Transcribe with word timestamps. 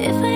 If 0.00 0.14
I 0.14 0.27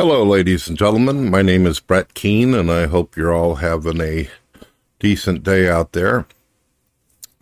Hello, 0.00 0.24
ladies 0.24 0.66
and 0.66 0.78
gentlemen. 0.78 1.30
My 1.30 1.42
name 1.42 1.66
is 1.66 1.78
Brett 1.78 2.14
Keane, 2.14 2.54
and 2.54 2.70
I 2.70 2.86
hope 2.86 3.18
you're 3.18 3.34
all 3.34 3.56
having 3.56 4.00
a 4.00 4.30
decent 4.98 5.42
day 5.42 5.68
out 5.68 5.92
there. 5.92 6.24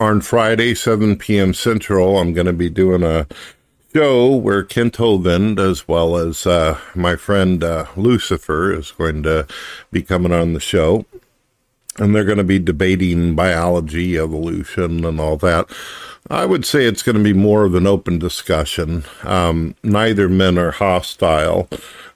On 0.00 0.20
Friday, 0.20 0.74
7 0.74 1.14
p.m. 1.18 1.54
Central, 1.54 2.18
I'm 2.18 2.32
going 2.32 2.48
to 2.48 2.52
be 2.52 2.68
doing 2.68 3.04
a 3.04 3.28
show 3.94 4.34
where 4.34 4.64
Kent 4.64 4.94
Hovind, 4.94 5.60
as 5.60 5.86
well 5.86 6.16
as 6.16 6.48
uh, 6.48 6.80
my 6.96 7.14
friend 7.14 7.62
uh, 7.62 7.86
Lucifer, 7.94 8.72
is 8.72 8.90
going 8.90 9.22
to 9.22 9.46
be 9.92 10.02
coming 10.02 10.32
on 10.32 10.52
the 10.52 10.58
show. 10.58 11.06
And 11.98 12.14
they're 12.14 12.24
going 12.24 12.38
to 12.38 12.44
be 12.44 12.58
debating 12.58 13.34
biology, 13.34 14.18
evolution, 14.18 15.04
and 15.04 15.20
all 15.20 15.36
that. 15.38 15.68
I 16.30 16.44
would 16.44 16.66
say 16.66 16.84
it's 16.84 17.02
going 17.02 17.16
to 17.16 17.24
be 17.24 17.32
more 17.32 17.64
of 17.64 17.74
an 17.74 17.86
open 17.86 18.18
discussion. 18.18 19.04
Um, 19.22 19.74
neither 19.82 20.28
men 20.28 20.58
are 20.58 20.72
hostile. 20.72 21.68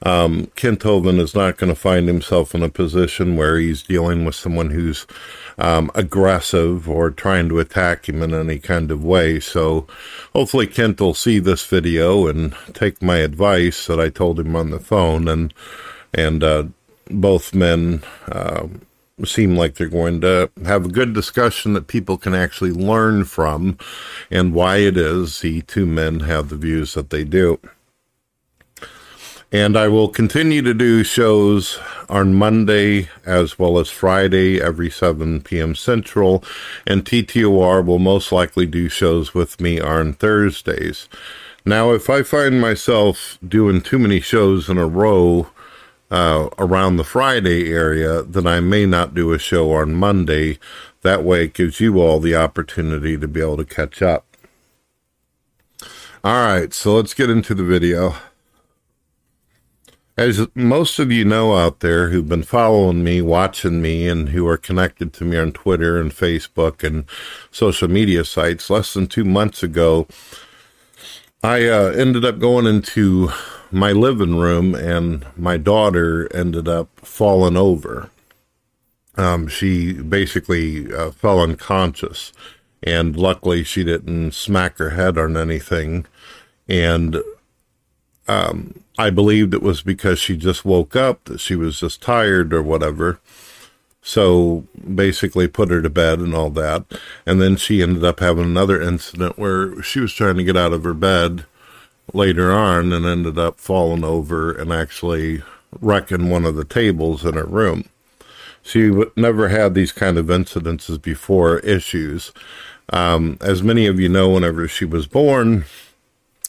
Um, 0.02 0.46
Kent 0.54 0.80
Hovind 0.80 1.18
is 1.18 1.34
not 1.34 1.56
going 1.56 1.72
to 1.72 1.80
find 1.80 2.08
himself 2.08 2.54
in 2.54 2.62
a 2.62 2.68
position 2.68 3.36
where 3.36 3.58
he's 3.58 3.82
dealing 3.82 4.24
with 4.24 4.34
someone 4.34 4.70
who's 4.70 5.06
um, 5.58 5.90
aggressive 5.94 6.88
or 6.88 7.10
trying 7.10 7.48
to 7.48 7.58
attack 7.58 8.08
him 8.08 8.22
in 8.22 8.34
any 8.34 8.58
kind 8.58 8.90
of 8.90 9.02
way. 9.02 9.40
So 9.40 9.86
hopefully 10.34 10.66
Kent 10.66 11.00
will 11.00 11.14
see 11.14 11.38
this 11.38 11.64
video 11.64 12.26
and 12.26 12.54
take 12.74 13.02
my 13.02 13.18
advice 13.18 13.86
that 13.86 14.00
I 14.00 14.10
told 14.10 14.40
him 14.40 14.54
on 14.56 14.70
the 14.70 14.80
phone 14.80 15.26
and, 15.28 15.54
and, 16.12 16.42
uh, 16.42 16.64
both 17.10 17.54
men, 17.54 18.02
uh, 18.30 18.66
seem 19.24 19.56
like 19.56 19.74
they're 19.74 19.88
going 19.88 20.20
to 20.22 20.50
have 20.64 20.86
a 20.86 20.90
good 20.90 21.12
discussion 21.12 21.74
that 21.74 21.86
people 21.86 22.16
can 22.16 22.34
actually 22.34 22.72
learn 22.72 23.24
from 23.24 23.78
and 24.30 24.54
why 24.54 24.78
it 24.78 24.96
is 24.96 25.40
the 25.40 25.62
two 25.62 25.86
men 25.86 26.20
have 26.20 26.48
the 26.48 26.56
views 26.56 26.94
that 26.94 27.10
they 27.10 27.24
do. 27.24 27.58
And 29.54 29.76
I 29.76 29.86
will 29.88 30.08
continue 30.08 30.62
to 30.62 30.72
do 30.72 31.04
shows 31.04 31.78
on 32.08 32.32
Monday 32.32 33.10
as 33.26 33.58
well 33.58 33.78
as 33.78 33.90
Friday 33.90 34.58
every 34.58 34.88
7 34.88 35.42
p.m. 35.42 35.74
Central. 35.74 36.42
And 36.86 37.04
TTOR 37.04 37.84
will 37.84 37.98
most 37.98 38.32
likely 38.32 38.64
do 38.64 38.88
shows 38.88 39.34
with 39.34 39.60
me 39.60 39.78
on 39.78 40.14
Thursdays. 40.14 41.06
Now, 41.66 41.92
if 41.92 42.08
I 42.08 42.22
find 42.22 42.62
myself 42.62 43.38
doing 43.46 43.82
too 43.82 43.98
many 43.98 44.20
shows 44.20 44.70
in 44.70 44.78
a 44.78 44.86
row 44.86 45.50
uh, 46.12 46.50
around 46.58 46.98
the 46.98 47.04
Friday 47.04 47.72
area, 47.72 48.22
then 48.22 48.46
I 48.46 48.60
may 48.60 48.84
not 48.84 49.14
do 49.14 49.32
a 49.32 49.38
show 49.38 49.72
on 49.72 49.94
Monday. 49.94 50.58
That 51.00 51.24
way, 51.24 51.44
it 51.44 51.54
gives 51.54 51.80
you 51.80 52.00
all 52.00 52.20
the 52.20 52.36
opportunity 52.36 53.16
to 53.16 53.26
be 53.26 53.40
able 53.40 53.56
to 53.56 53.64
catch 53.64 54.02
up. 54.02 54.26
All 56.22 56.46
right, 56.46 56.72
so 56.74 56.94
let's 56.96 57.14
get 57.14 57.30
into 57.30 57.54
the 57.54 57.64
video. 57.64 58.14
As 60.18 60.46
most 60.54 60.98
of 60.98 61.10
you 61.10 61.24
know 61.24 61.56
out 61.56 61.80
there 61.80 62.10
who've 62.10 62.28
been 62.28 62.42
following 62.42 63.02
me, 63.02 63.22
watching 63.22 63.80
me, 63.80 64.06
and 64.06 64.28
who 64.28 64.46
are 64.46 64.58
connected 64.58 65.14
to 65.14 65.24
me 65.24 65.38
on 65.38 65.52
Twitter 65.52 65.98
and 65.98 66.10
Facebook 66.10 66.84
and 66.84 67.06
social 67.50 67.88
media 67.88 68.22
sites, 68.26 68.68
less 68.68 68.92
than 68.92 69.06
two 69.06 69.24
months 69.24 69.62
ago, 69.62 70.06
I 71.42 71.66
uh, 71.66 71.88
ended 71.92 72.26
up 72.26 72.38
going 72.38 72.66
into 72.66 73.32
my 73.72 73.92
living 73.92 74.36
room 74.36 74.74
and 74.74 75.26
my 75.36 75.56
daughter 75.56 76.28
ended 76.34 76.68
up 76.68 76.88
falling 77.00 77.56
over. 77.56 78.10
Um, 79.16 79.48
she 79.48 79.92
basically 79.92 80.92
uh, 80.92 81.10
fell 81.10 81.40
unconscious, 81.40 82.32
and 82.82 83.16
luckily 83.16 83.62
she 83.62 83.84
didn't 83.84 84.32
smack 84.32 84.78
her 84.78 84.90
head 84.90 85.18
on 85.18 85.36
anything. 85.36 86.06
And 86.68 87.22
um, 88.28 88.82
I 88.98 89.10
believed 89.10 89.54
it 89.54 89.62
was 89.62 89.82
because 89.82 90.18
she 90.18 90.36
just 90.36 90.64
woke 90.64 90.96
up, 90.96 91.24
that 91.24 91.40
she 91.40 91.56
was 91.56 91.80
just 91.80 92.02
tired 92.02 92.52
or 92.52 92.62
whatever. 92.62 93.20
So 94.02 94.66
basically 94.94 95.46
put 95.46 95.70
her 95.70 95.80
to 95.80 95.90
bed 95.90 96.18
and 96.18 96.34
all 96.34 96.50
that. 96.50 96.84
And 97.24 97.40
then 97.40 97.56
she 97.56 97.82
ended 97.82 98.04
up 98.04 98.20
having 98.20 98.44
another 98.44 98.80
incident 98.80 99.38
where 99.38 99.80
she 99.82 100.00
was 100.00 100.12
trying 100.12 100.36
to 100.36 100.44
get 100.44 100.56
out 100.56 100.72
of 100.72 100.84
her 100.84 100.94
bed 100.94 101.46
later 102.12 102.52
on 102.52 102.92
and 102.92 103.06
ended 103.06 103.38
up 103.38 103.58
falling 103.58 104.04
over 104.04 104.52
and 104.52 104.72
actually 104.72 105.42
wrecking 105.80 106.28
one 106.28 106.44
of 106.44 106.56
the 106.56 106.64
tables 106.64 107.24
in 107.24 107.34
her 107.34 107.44
room. 107.44 107.84
She 108.62 108.92
never 109.16 109.48
had 109.48 109.74
these 109.74 109.92
kind 109.92 110.18
of 110.18 110.26
incidences 110.26 111.00
before, 111.00 111.58
issues. 111.60 112.32
Um, 112.92 113.38
as 113.40 113.62
many 113.62 113.86
of 113.86 113.98
you 113.98 114.08
know, 114.08 114.30
whenever 114.30 114.68
she 114.68 114.84
was 114.84 115.06
born, 115.06 115.64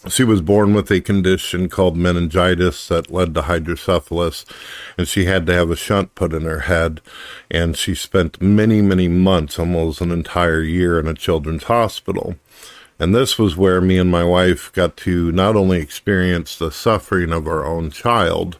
she 0.09 0.23
was 0.23 0.41
born 0.41 0.73
with 0.73 0.91
a 0.91 0.99
condition 0.99 1.69
called 1.69 1.95
meningitis 1.95 2.89
that 2.89 3.09
led 3.09 3.33
to 3.33 3.43
hydrocephalus, 3.43 4.45
and 4.97 5.07
she 5.07 5.25
had 5.25 5.45
to 5.45 5.53
have 5.53 5.71
a 5.71 5.77
shunt 5.77 6.13
put 6.13 6.33
in 6.33 6.43
her 6.43 6.61
head. 6.61 6.99
And 7.49 7.77
she 7.77 7.95
spent 7.95 8.41
many, 8.41 8.81
many 8.81 9.07
months, 9.07 9.57
almost 9.57 10.01
an 10.01 10.11
entire 10.11 10.61
year, 10.61 10.99
in 10.99 11.07
a 11.07 11.13
children's 11.13 11.63
hospital. 11.63 12.35
And 12.99 13.13
this 13.13 13.37
was 13.37 13.57
where 13.57 13.81
me 13.81 13.97
and 13.97 14.11
my 14.11 14.23
wife 14.23 14.71
got 14.73 14.95
to 14.97 15.31
not 15.31 15.55
only 15.55 15.79
experience 15.79 16.55
the 16.55 16.71
suffering 16.71 17.31
of 17.31 17.47
our 17.47 17.65
own 17.65 17.91
child, 17.91 18.59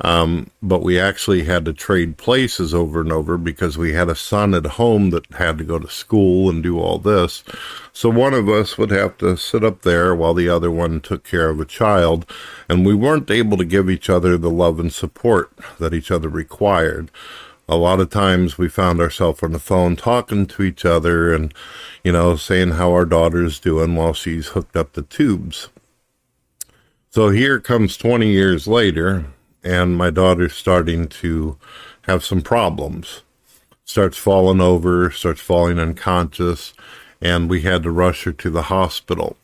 um, 0.00 0.50
but 0.62 0.82
we 0.82 1.00
actually 1.00 1.44
had 1.44 1.64
to 1.64 1.72
trade 1.72 2.18
places 2.18 2.74
over 2.74 3.00
and 3.00 3.12
over 3.12 3.38
because 3.38 3.78
we 3.78 3.94
had 3.94 4.08
a 4.08 4.14
son 4.14 4.54
at 4.54 4.66
home 4.66 5.10
that 5.10 5.26
had 5.32 5.58
to 5.58 5.64
go 5.64 5.78
to 5.78 5.88
school 5.88 6.50
and 6.50 6.62
do 6.62 6.78
all 6.78 6.98
this. 6.98 7.42
So 7.92 8.10
one 8.10 8.34
of 8.34 8.48
us 8.48 8.76
would 8.76 8.90
have 8.90 9.16
to 9.18 9.36
sit 9.36 9.64
up 9.64 9.82
there 9.82 10.14
while 10.14 10.34
the 10.34 10.48
other 10.48 10.70
one 10.70 11.00
took 11.00 11.24
care 11.24 11.48
of 11.48 11.60
a 11.60 11.64
child, 11.64 12.26
and 12.68 12.84
we 12.84 12.94
weren't 12.94 13.30
able 13.30 13.56
to 13.56 13.64
give 13.64 13.88
each 13.88 14.10
other 14.10 14.36
the 14.36 14.50
love 14.50 14.78
and 14.78 14.92
support 14.92 15.50
that 15.78 15.94
each 15.94 16.10
other 16.10 16.28
required. 16.28 17.10
A 17.68 17.76
lot 17.76 17.98
of 17.98 18.10
times 18.10 18.56
we 18.56 18.68
found 18.68 19.00
ourselves 19.00 19.42
on 19.42 19.52
the 19.52 19.58
phone 19.58 19.96
talking 19.96 20.46
to 20.46 20.62
each 20.62 20.84
other 20.84 21.34
and, 21.34 21.52
you 22.04 22.12
know, 22.12 22.36
saying 22.36 22.72
how 22.72 22.92
our 22.92 23.04
daughter's 23.04 23.58
doing 23.58 23.96
while 23.96 24.14
she's 24.14 24.48
hooked 24.48 24.76
up 24.76 24.92
the 24.92 25.02
tubes. 25.02 25.68
So 27.10 27.30
here 27.30 27.58
comes 27.58 27.96
20 27.96 28.28
years 28.28 28.68
later, 28.68 29.24
and 29.64 29.96
my 29.96 30.10
daughter's 30.10 30.54
starting 30.54 31.08
to 31.08 31.58
have 32.02 32.24
some 32.24 32.40
problems. 32.40 33.22
Starts 33.84 34.16
falling 34.16 34.60
over, 34.60 35.10
starts 35.10 35.40
falling 35.40 35.80
unconscious, 35.80 36.72
and 37.20 37.50
we 37.50 37.62
had 37.62 37.82
to 37.82 37.90
rush 37.90 38.24
her 38.24 38.32
to 38.32 38.50
the 38.50 38.62
hospital. 38.62 39.36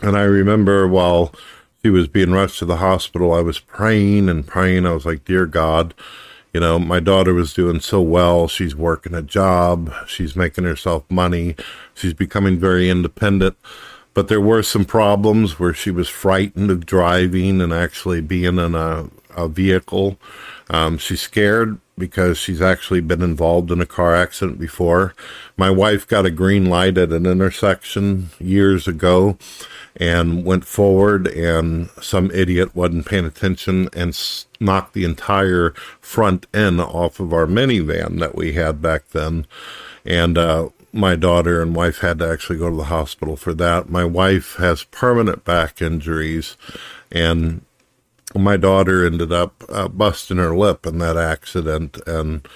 And 0.00 0.16
I 0.16 0.22
remember 0.22 0.86
while 0.86 1.34
she 1.82 1.90
was 1.90 2.06
being 2.06 2.30
rushed 2.30 2.60
to 2.60 2.64
the 2.64 2.76
hospital, 2.76 3.32
I 3.32 3.40
was 3.40 3.58
praying 3.58 4.28
and 4.28 4.46
praying. 4.46 4.86
I 4.86 4.92
was 4.92 5.06
like, 5.06 5.24
Dear 5.24 5.46
God, 5.46 5.94
you 6.58 6.60
know, 6.60 6.80
my 6.80 6.98
daughter 6.98 7.32
was 7.32 7.54
doing 7.54 7.78
so 7.78 8.00
well. 8.00 8.48
She's 8.48 8.74
working 8.74 9.14
a 9.14 9.22
job, 9.22 9.94
she's 10.08 10.34
making 10.34 10.64
herself 10.64 11.04
money, 11.08 11.54
she's 11.94 12.14
becoming 12.14 12.58
very 12.58 12.90
independent. 12.90 13.56
But 14.12 14.26
there 14.26 14.40
were 14.40 14.64
some 14.64 14.84
problems 14.84 15.60
where 15.60 15.72
she 15.72 15.92
was 15.92 16.08
frightened 16.08 16.72
of 16.72 16.84
driving 16.84 17.60
and 17.60 17.72
actually 17.72 18.20
being 18.22 18.58
in 18.58 18.74
a 18.74 19.08
a 19.36 19.46
vehicle. 19.46 20.18
Um, 20.68 20.98
she's 20.98 21.20
scared 21.20 21.78
because 21.96 22.38
she's 22.38 22.60
actually 22.60 23.02
been 23.02 23.22
involved 23.22 23.70
in 23.70 23.80
a 23.80 23.86
car 23.86 24.16
accident 24.16 24.58
before. 24.58 25.14
My 25.56 25.70
wife 25.70 26.08
got 26.08 26.26
a 26.26 26.30
green 26.30 26.66
light 26.66 26.98
at 26.98 27.12
an 27.12 27.24
intersection 27.24 28.30
years 28.40 28.88
ago 28.88 29.38
and 29.98 30.44
went 30.44 30.64
forward, 30.64 31.26
and 31.26 31.90
some 32.00 32.30
idiot 32.30 32.74
wasn't 32.74 33.06
paying 33.06 33.24
attention 33.24 33.88
and 33.92 34.16
knocked 34.60 34.94
the 34.94 35.04
entire 35.04 35.72
front 36.00 36.46
end 36.54 36.80
off 36.80 37.18
of 37.18 37.32
our 37.32 37.46
minivan 37.46 38.20
that 38.20 38.36
we 38.36 38.52
had 38.52 38.80
back 38.80 39.08
then. 39.08 39.44
And 40.06 40.38
uh, 40.38 40.68
my 40.92 41.16
daughter 41.16 41.60
and 41.60 41.74
wife 41.74 41.98
had 41.98 42.20
to 42.20 42.30
actually 42.30 42.60
go 42.60 42.70
to 42.70 42.76
the 42.76 42.84
hospital 42.84 43.36
for 43.36 43.52
that. 43.54 43.88
My 43.88 44.04
wife 44.04 44.54
has 44.56 44.84
permanent 44.84 45.44
back 45.44 45.82
injuries, 45.82 46.56
and 47.10 47.62
my 48.36 48.56
daughter 48.56 49.04
ended 49.04 49.32
up 49.32 49.64
uh, 49.68 49.88
busting 49.88 50.36
her 50.36 50.56
lip 50.56 50.86
in 50.86 50.98
that 50.98 51.16
accident. 51.16 52.00
And 52.06 52.46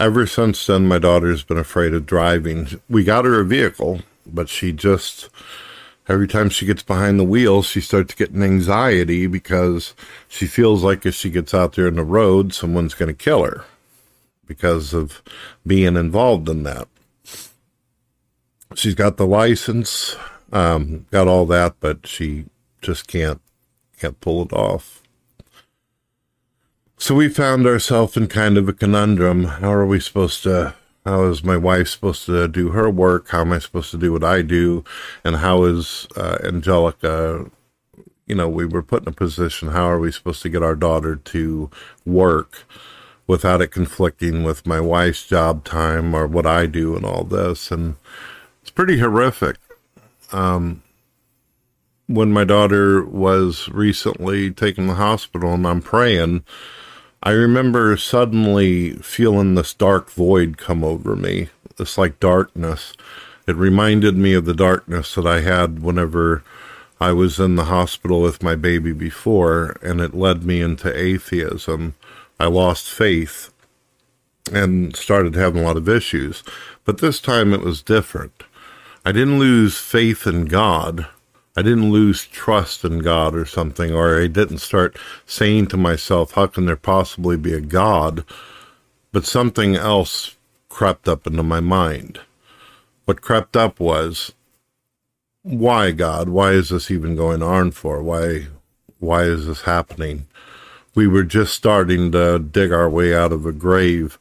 ever 0.00 0.26
since 0.26 0.66
then, 0.66 0.88
my 0.88 0.98
daughter's 0.98 1.44
been 1.44 1.58
afraid 1.58 1.94
of 1.94 2.06
driving. 2.06 2.80
We 2.88 3.04
got 3.04 3.24
her 3.24 3.40
a 3.40 3.44
vehicle, 3.44 4.00
but 4.26 4.48
she 4.48 4.72
just 4.72 5.28
every 6.12 6.28
time 6.28 6.50
she 6.50 6.66
gets 6.66 6.82
behind 6.82 7.18
the 7.18 7.24
wheel, 7.24 7.62
she 7.62 7.80
starts 7.80 8.14
getting 8.14 8.42
anxiety 8.42 9.26
because 9.26 9.94
she 10.28 10.46
feels 10.46 10.84
like 10.84 11.06
if 11.06 11.14
she 11.14 11.30
gets 11.30 11.54
out 11.54 11.72
there 11.72 11.88
in 11.88 11.96
the 11.96 12.04
road, 12.04 12.52
someone's 12.52 12.94
going 12.94 13.08
to 13.08 13.14
kill 13.14 13.42
her 13.42 13.64
because 14.46 14.92
of 14.92 15.22
being 15.66 15.96
involved 15.96 16.48
in 16.48 16.64
that. 16.64 16.86
She's 18.74 18.94
got 18.94 19.16
the 19.16 19.26
license, 19.26 20.16
um, 20.52 21.06
got 21.10 21.28
all 21.28 21.46
that, 21.46 21.76
but 21.80 22.06
she 22.06 22.44
just 22.82 23.06
can't 23.06 23.40
can't 23.98 24.20
pull 24.20 24.42
it 24.42 24.52
off. 24.52 25.02
So 26.98 27.14
we 27.14 27.28
found 27.28 27.66
ourselves 27.66 28.16
in 28.16 28.26
kind 28.26 28.58
of 28.58 28.68
a 28.68 28.72
conundrum. 28.72 29.44
How 29.44 29.72
are 29.72 29.86
we 29.86 30.00
supposed 30.00 30.42
to 30.42 30.74
how 31.04 31.24
is 31.24 31.42
my 31.42 31.56
wife 31.56 31.88
supposed 31.88 32.26
to 32.26 32.46
do 32.46 32.70
her 32.70 32.88
work? 32.88 33.28
How 33.28 33.40
am 33.40 33.52
I 33.52 33.58
supposed 33.58 33.90
to 33.90 33.98
do 33.98 34.12
what 34.12 34.22
I 34.22 34.42
do? 34.42 34.84
And 35.24 35.36
how 35.36 35.64
is 35.64 36.06
uh, 36.16 36.38
Angelica? 36.44 37.50
You 38.26 38.36
know, 38.36 38.48
we 38.48 38.64
were 38.64 38.82
put 38.82 39.02
in 39.02 39.08
a 39.08 39.12
position. 39.12 39.68
How 39.68 39.90
are 39.90 39.98
we 39.98 40.12
supposed 40.12 40.42
to 40.42 40.48
get 40.48 40.62
our 40.62 40.76
daughter 40.76 41.16
to 41.16 41.70
work 42.06 42.64
without 43.26 43.60
it 43.60 43.68
conflicting 43.68 44.44
with 44.44 44.66
my 44.66 44.80
wife's 44.80 45.26
job 45.26 45.64
time 45.64 46.14
or 46.14 46.26
what 46.26 46.46
I 46.46 46.66
do 46.66 46.94
and 46.94 47.04
all 47.04 47.24
this? 47.24 47.72
And 47.72 47.96
it's 48.60 48.70
pretty 48.70 48.98
horrific. 48.98 49.56
Um, 50.30 50.82
when 52.06 52.32
my 52.32 52.44
daughter 52.44 53.04
was 53.04 53.68
recently 53.70 54.50
taken 54.50 54.84
to 54.84 54.92
the 54.92 54.96
hospital, 54.96 55.54
and 55.54 55.66
I'm 55.66 55.82
praying 55.82 56.44
I 57.24 57.30
remember 57.30 57.96
suddenly 57.96 58.94
feeling 58.94 59.54
this 59.54 59.74
dark 59.74 60.10
void 60.10 60.58
come 60.58 60.82
over 60.82 61.14
me, 61.14 61.50
this 61.76 61.96
like 61.96 62.18
darkness. 62.18 62.94
It 63.46 63.54
reminded 63.54 64.16
me 64.16 64.34
of 64.34 64.44
the 64.44 64.54
darkness 64.54 65.14
that 65.14 65.26
I 65.26 65.40
had 65.40 65.82
whenever 65.82 66.42
I 67.00 67.12
was 67.12 67.38
in 67.38 67.54
the 67.54 67.66
hospital 67.66 68.22
with 68.22 68.42
my 68.42 68.56
baby 68.56 68.92
before, 68.92 69.76
and 69.82 70.00
it 70.00 70.14
led 70.14 70.42
me 70.42 70.60
into 70.60 70.96
atheism. 70.96 71.94
I 72.40 72.46
lost 72.46 72.90
faith 72.90 73.52
and 74.52 74.96
started 74.96 75.36
having 75.36 75.62
a 75.62 75.66
lot 75.66 75.76
of 75.76 75.88
issues. 75.88 76.42
But 76.84 76.98
this 76.98 77.20
time 77.20 77.54
it 77.54 77.60
was 77.60 77.82
different. 77.82 78.42
I 79.04 79.12
didn't 79.12 79.38
lose 79.38 79.78
faith 79.78 80.26
in 80.26 80.46
God. 80.46 81.06
I 81.54 81.60
didn't 81.62 81.92
lose 81.92 82.26
trust 82.26 82.84
in 82.84 83.00
God 83.00 83.34
or 83.34 83.44
something, 83.44 83.92
or 83.92 84.20
I 84.20 84.26
didn't 84.26 84.58
start 84.58 84.96
saying 85.26 85.66
to 85.68 85.76
myself, 85.76 86.32
how 86.32 86.46
can 86.46 86.64
there 86.64 86.76
possibly 86.76 87.36
be 87.36 87.52
a 87.52 87.60
God? 87.60 88.24
But 89.12 89.26
something 89.26 89.76
else 89.76 90.36
crept 90.70 91.08
up 91.08 91.26
into 91.26 91.42
my 91.42 91.60
mind. 91.60 92.20
What 93.04 93.20
crept 93.20 93.56
up 93.56 93.78
was, 93.78 94.32
why 95.42 95.90
God? 95.90 96.30
Why 96.30 96.52
is 96.52 96.70
this 96.70 96.90
even 96.90 97.16
going 97.16 97.42
on 97.42 97.72
for? 97.72 98.02
Why, 98.02 98.46
why 98.98 99.24
is 99.24 99.46
this 99.46 99.62
happening? 99.62 100.26
We 100.94 101.06
were 101.06 101.24
just 101.24 101.52
starting 101.52 102.12
to 102.12 102.38
dig 102.38 102.72
our 102.72 102.88
way 102.88 103.14
out 103.14 103.32
of 103.32 103.44
a 103.44 103.52
grave, 103.52 104.18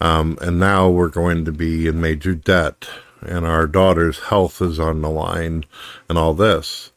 um, 0.00 0.36
and 0.42 0.58
now 0.58 0.90
we're 0.90 1.08
going 1.08 1.46
to 1.46 1.52
be 1.52 1.86
in 1.86 2.00
major 2.00 2.34
debt 2.34 2.86
and 3.20 3.46
our 3.46 3.66
daughter's 3.66 4.18
health 4.20 4.60
is 4.60 4.78
on 4.78 5.02
the 5.02 5.10
line 5.10 5.64
and 6.08 6.18
all 6.18 6.34
this. 6.34 6.92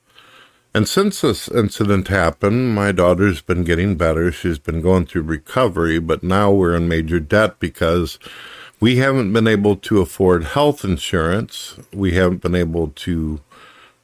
And 0.74 0.88
since 0.88 1.22
this 1.22 1.50
incident 1.50 2.10
happened, 2.10 2.76
my 2.76 2.92
daughter's 2.92 3.42
been 3.42 3.64
getting 3.64 3.96
better. 3.96 4.32
She's 4.32 4.60
been 4.60 4.82
going 4.82 5.08
through 5.08 5.24
recovery, 5.24 6.00
but 6.00 6.22
now 6.22 6.52
we're 6.52 6.76
in 6.76 6.88
major 6.88 7.20
debt 7.20 7.60
because 7.60 8.20
we 8.80 8.98
haven't 8.98 9.34
been 9.34 9.48
able 9.48 9.76
to 9.78 10.00
afford 10.00 10.44
health 10.44 10.86
insurance. 10.86 11.76
We 11.92 12.12
haven't 12.12 12.42
been 12.42 12.56
able 12.56 12.90
to 12.90 13.42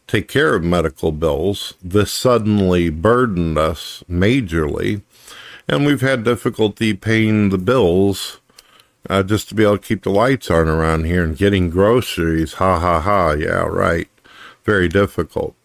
take 0.07 0.27
care 0.27 0.55
of 0.55 0.63
medical 0.63 1.11
bills. 1.11 1.75
This 1.83 2.11
suddenly 2.11 2.89
burdened 2.89 3.57
us 3.57 4.03
majorly, 4.09 5.01
and 5.67 5.85
we've 5.85 6.01
had 6.01 6.23
difficulty 6.23 6.93
paying 6.93 7.49
the 7.49 7.57
bills 7.57 8.39
uh, 9.09 9.23
just 9.23 9.49
to 9.49 9.55
be 9.55 9.63
able 9.63 9.77
to 9.77 9.87
keep 9.87 10.03
the 10.03 10.09
lights 10.09 10.49
on 10.49 10.67
around 10.67 11.05
here 11.05 11.23
and 11.23 11.37
getting 11.37 11.69
groceries. 11.69 12.53
Ha 12.53 12.79
ha 12.79 12.99
ha. 12.99 13.31
Yeah, 13.31 13.63
right. 13.63 14.07
Very 14.63 14.87
difficult. 14.87 15.55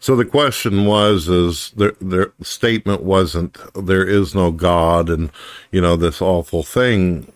So 0.00 0.14
the 0.16 0.24
question 0.24 0.84
was, 0.84 1.28
is 1.28 1.70
the, 1.76 1.96
the 2.00 2.32
statement 2.42 3.02
wasn't 3.02 3.58
there 3.74 4.06
is 4.06 4.34
no 4.34 4.50
God 4.50 5.10
and, 5.10 5.30
you 5.72 5.80
know, 5.80 5.96
this 5.96 6.22
awful 6.22 6.62
thing. 6.62 7.32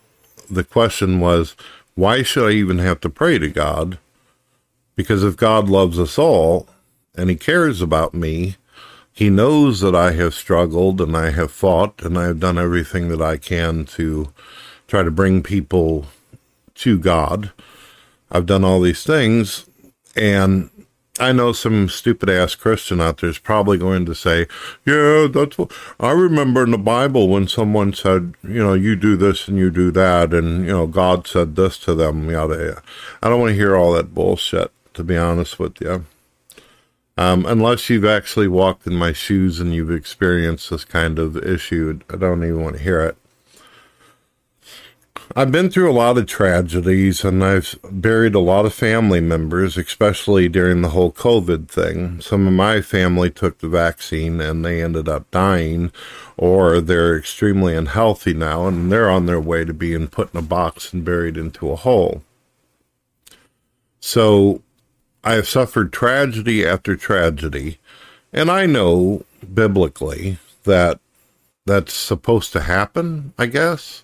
The 0.49 0.63
question 0.63 1.19
was, 1.19 1.55
why 1.95 2.23
should 2.23 2.49
I 2.49 2.53
even 2.53 2.79
have 2.79 2.99
to 3.01 3.09
pray 3.09 3.37
to 3.37 3.49
God? 3.49 3.99
Because 4.95 5.23
if 5.23 5.35
God 5.35 5.69
loves 5.69 5.99
us 5.99 6.17
all 6.17 6.67
and 7.15 7.29
he 7.29 7.35
cares 7.35 7.81
about 7.81 8.13
me, 8.13 8.55
he 9.11 9.29
knows 9.29 9.81
that 9.81 9.95
I 9.95 10.13
have 10.13 10.33
struggled 10.33 10.99
and 10.99 11.15
I 11.15 11.29
have 11.31 11.51
fought 11.51 12.01
and 12.01 12.17
I 12.17 12.25
have 12.25 12.39
done 12.39 12.57
everything 12.57 13.09
that 13.09 13.21
I 13.21 13.37
can 13.37 13.85
to 13.85 14.33
try 14.93 15.01
to 15.01 15.09
bring 15.09 15.41
people 15.41 16.05
to 16.75 16.99
God. 16.99 17.51
I've 18.31 18.45
done 18.45 18.63
all 18.63 18.79
these 18.79 19.03
things, 19.03 19.65
and 20.15 20.69
I 21.19 21.31
know 21.31 21.51
some 21.51 21.89
stupid 21.89 22.29
ass 22.29 22.53
Christian 22.53 23.01
out 23.01 23.17
there 23.17 23.29
is 23.31 23.39
probably 23.39 23.79
going 23.79 24.05
to 24.05 24.13
say, 24.13 24.45
Yeah, 24.85 25.25
that's 25.33 25.57
what 25.57 25.71
I 25.99 26.11
remember 26.11 26.63
in 26.63 26.69
the 26.69 26.77
Bible 26.77 27.27
when 27.27 27.47
someone 27.47 27.93
said, 27.93 28.35
You 28.43 28.61
know, 28.63 28.75
you 28.75 28.95
do 28.95 29.17
this 29.17 29.47
and 29.47 29.57
you 29.57 29.71
do 29.71 29.89
that, 29.89 30.31
and, 30.31 30.63
you 30.63 30.71
know, 30.71 30.85
God 30.85 31.25
said 31.25 31.55
this 31.55 31.79
to 31.79 31.95
them, 31.95 32.29
yada, 32.29 32.53
yada. 32.53 32.83
I 33.23 33.29
don't 33.29 33.39
want 33.39 33.49
to 33.49 33.55
hear 33.55 33.75
all 33.75 33.93
that 33.93 34.13
bullshit, 34.13 34.71
to 34.93 35.03
be 35.03 35.17
honest 35.17 35.57
with 35.57 35.81
you. 35.81 36.05
Um, 37.17 37.47
unless 37.47 37.89
you've 37.89 38.05
actually 38.05 38.47
walked 38.47 38.85
in 38.85 38.93
my 38.93 39.11
shoes 39.11 39.59
and 39.59 39.73
you've 39.73 39.89
experienced 39.89 40.69
this 40.69 40.85
kind 40.85 41.17
of 41.17 41.35
issue, 41.35 41.99
I 42.11 42.17
don't 42.17 42.43
even 42.43 42.61
want 42.61 42.77
to 42.77 42.83
hear 42.83 43.01
it. 43.01 43.17
I've 45.35 45.51
been 45.51 45.71
through 45.71 45.89
a 45.89 45.93
lot 45.93 46.19
of 46.19 46.27
tragedies 46.27 47.25
and 47.25 47.43
I've 47.43 47.75
buried 47.89 48.35
a 48.35 48.39
lot 48.39 48.67
of 48.67 48.73
family 48.73 49.19
members, 49.19 49.77
especially 49.77 50.47
during 50.47 50.81
the 50.83 50.89
whole 50.89 51.11
COVID 51.11 51.69
thing. 51.69 52.21
Some 52.21 52.45
of 52.45 52.53
my 52.53 52.81
family 52.81 53.31
took 53.31 53.57
the 53.57 53.67
vaccine 53.67 54.39
and 54.39 54.63
they 54.63 54.83
ended 54.83 55.09
up 55.09 55.29
dying, 55.31 55.91
or 56.37 56.79
they're 56.79 57.17
extremely 57.17 57.75
unhealthy 57.75 58.35
now 58.35 58.67
and 58.67 58.91
they're 58.91 59.09
on 59.09 59.25
their 59.25 59.41
way 59.41 59.65
to 59.65 59.73
being 59.73 60.07
put 60.07 60.31
in 60.35 60.39
a 60.39 60.43
box 60.43 60.93
and 60.93 61.03
buried 61.03 61.35
into 61.35 61.71
a 61.71 61.77
hole. 61.77 62.21
So 63.99 64.61
I 65.23 65.33
have 65.33 65.47
suffered 65.47 65.91
tragedy 65.91 66.63
after 66.63 66.95
tragedy, 66.95 67.79
and 68.31 68.51
I 68.51 68.67
know 68.67 69.25
biblically 69.51 70.37
that 70.65 70.99
that's 71.65 71.93
supposed 71.93 72.51
to 72.53 72.61
happen, 72.61 73.33
I 73.39 73.47
guess 73.47 74.03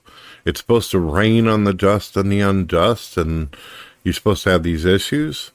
it's 0.49 0.61
supposed 0.61 0.89
to 0.89 0.99
rain 0.99 1.47
on 1.47 1.63
the 1.63 1.75
just 1.75 2.17
and 2.17 2.31
the 2.31 2.39
unjust, 2.39 3.17
and 3.17 3.55
you're 4.03 4.15
supposed 4.15 4.43
to 4.45 4.49
have 4.49 4.63
these 4.63 4.83
issues. 4.83 5.51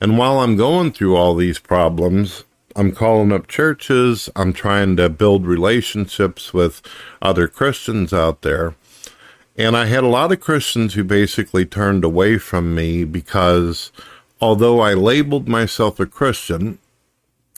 And 0.00 0.18
while 0.18 0.40
I'm 0.40 0.56
going 0.56 0.90
through 0.90 1.14
all 1.14 1.36
these 1.36 1.60
problems, 1.60 2.42
I'm 2.74 2.90
calling 2.90 3.30
up 3.30 3.46
churches, 3.46 4.28
I'm 4.34 4.52
trying 4.52 4.96
to 4.96 5.08
build 5.08 5.46
relationships 5.46 6.52
with 6.52 6.82
other 7.22 7.46
Christians 7.46 8.12
out 8.12 8.42
there. 8.42 8.74
And 9.56 9.76
I 9.76 9.86
had 9.86 10.02
a 10.02 10.08
lot 10.08 10.32
of 10.32 10.40
Christians 10.40 10.94
who 10.94 11.04
basically 11.04 11.64
turned 11.64 12.02
away 12.02 12.36
from 12.36 12.74
me 12.74 13.04
because 13.04 13.92
although 14.40 14.80
I 14.80 14.92
labeled 14.94 15.46
myself 15.46 16.00
a 16.00 16.04
Christian, 16.04 16.78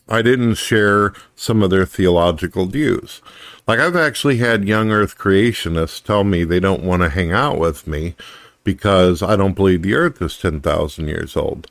I 0.06 0.20
didn't 0.20 0.56
share 0.56 1.14
some 1.34 1.62
of 1.62 1.70
their 1.70 1.87
theological 1.87 2.66
views. 2.66 3.22
Like 3.68 3.80
I've 3.80 3.96
actually 3.96 4.38
had 4.38 4.66
young 4.66 4.90
earth 4.90 5.18
creationists 5.18 6.02
tell 6.02 6.25
me 6.25 6.42
they 6.42 6.58
don't 6.58 6.82
want 6.82 7.02
to 7.02 7.10
hang 7.10 7.32
out 7.32 7.58
with 7.58 7.87
me 7.87 8.14
because 8.64 9.22
I 9.22 9.37
don't 9.37 9.54
believe 9.54 9.82
the 9.82 9.94
earth 9.94 10.22
is 10.22 10.38
10,000 10.38 11.06
years 11.06 11.37
old. 11.37 11.70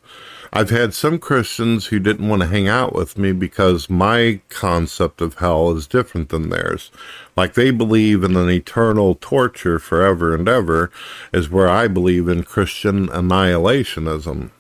I've 0.53 0.69
had 0.69 0.93
some 0.93 1.17
Christians 1.17 1.87
who 1.87 1.97
didn't 1.97 2.29
want 2.29 2.43
to 2.43 2.47
hang 2.47 2.67
out 2.67 2.93
with 2.93 3.17
me 3.17 3.31
because 3.31 3.89
my 3.89 4.41
concept 4.49 5.21
of 5.21 5.39
hell 5.39 5.71
is 5.75 5.87
different 5.87 6.29
than 6.29 6.49
theirs. 6.49 6.91
Like 7.35 7.55
they 7.55 7.71
believe 7.71 8.23
in 8.23 8.35
an 8.35 8.49
eternal 8.51 9.15
torture 9.15 9.79
forever 9.79 10.35
and 10.35 10.47
ever, 10.47 10.91
is 11.33 11.49
where 11.49 11.67
I 11.67 11.87
believe 11.87 12.27
in 12.27 12.43
Christian 12.43 13.07
annihilationism. 13.07 14.51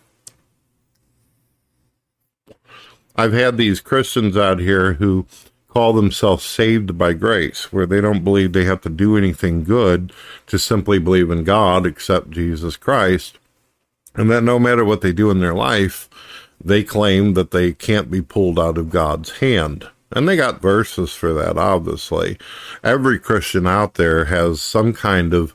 I've 3.15 3.33
had 3.33 3.57
these 3.57 3.79
Christians 3.79 4.35
out 4.35 4.59
here 4.59 4.93
who 4.93 5.27
call 5.69 5.93
themselves 5.93 6.43
saved 6.43 6.97
by 6.97 7.13
grace, 7.13 7.71
where 7.71 7.85
they 7.85 8.01
don't 8.01 8.23
believe 8.23 8.53
they 8.53 8.65
have 8.65 8.81
to 8.81 8.89
do 8.89 9.17
anything 9.17 9.63
good 9.63 10.11
to 10.47 10.57
simply 10.57 10.99
believe 10.99 11.29
in 11.29 11.43
God 11.43 11.85
except 11.85 12.31
Jesus 12.31 12.77
Christ. 12.77 13.37
And 14.15 14.31
that 14.31 14.43
no 14.43 14.57
matter 14.57 14.83
what 14.83 15.01
they 15.01 15.13
do 15.13 15.29
in 15.29 15.39
their 15.39 15.53
life, 15.53 16.09
they 16.63 16.83
claim 16.83 17.33
that 17.35 17.51
they 17.51 17.73
can't 17.73 18.09
be 18.09 18.21
pulled 18.21 18.59
out 18.59 18.77
of 18.77 18.89
God's 18.89 19.37
hand. 19.37 19.87
And 20.11 20.27
they 20.27 20.35
got 20.35 20.61
verses 20.61 21.13
for 21.13 21.33
that, 21.33 21.57
obviously. 21.57 22.37
Every 22.83 23.19
Christian 23.19 23.67
out 23.67 23.95
there 23.95 24.25
has 24.25 24.61
some 24.61 24.93
kind 24.93 25.33
of 25.33 25.53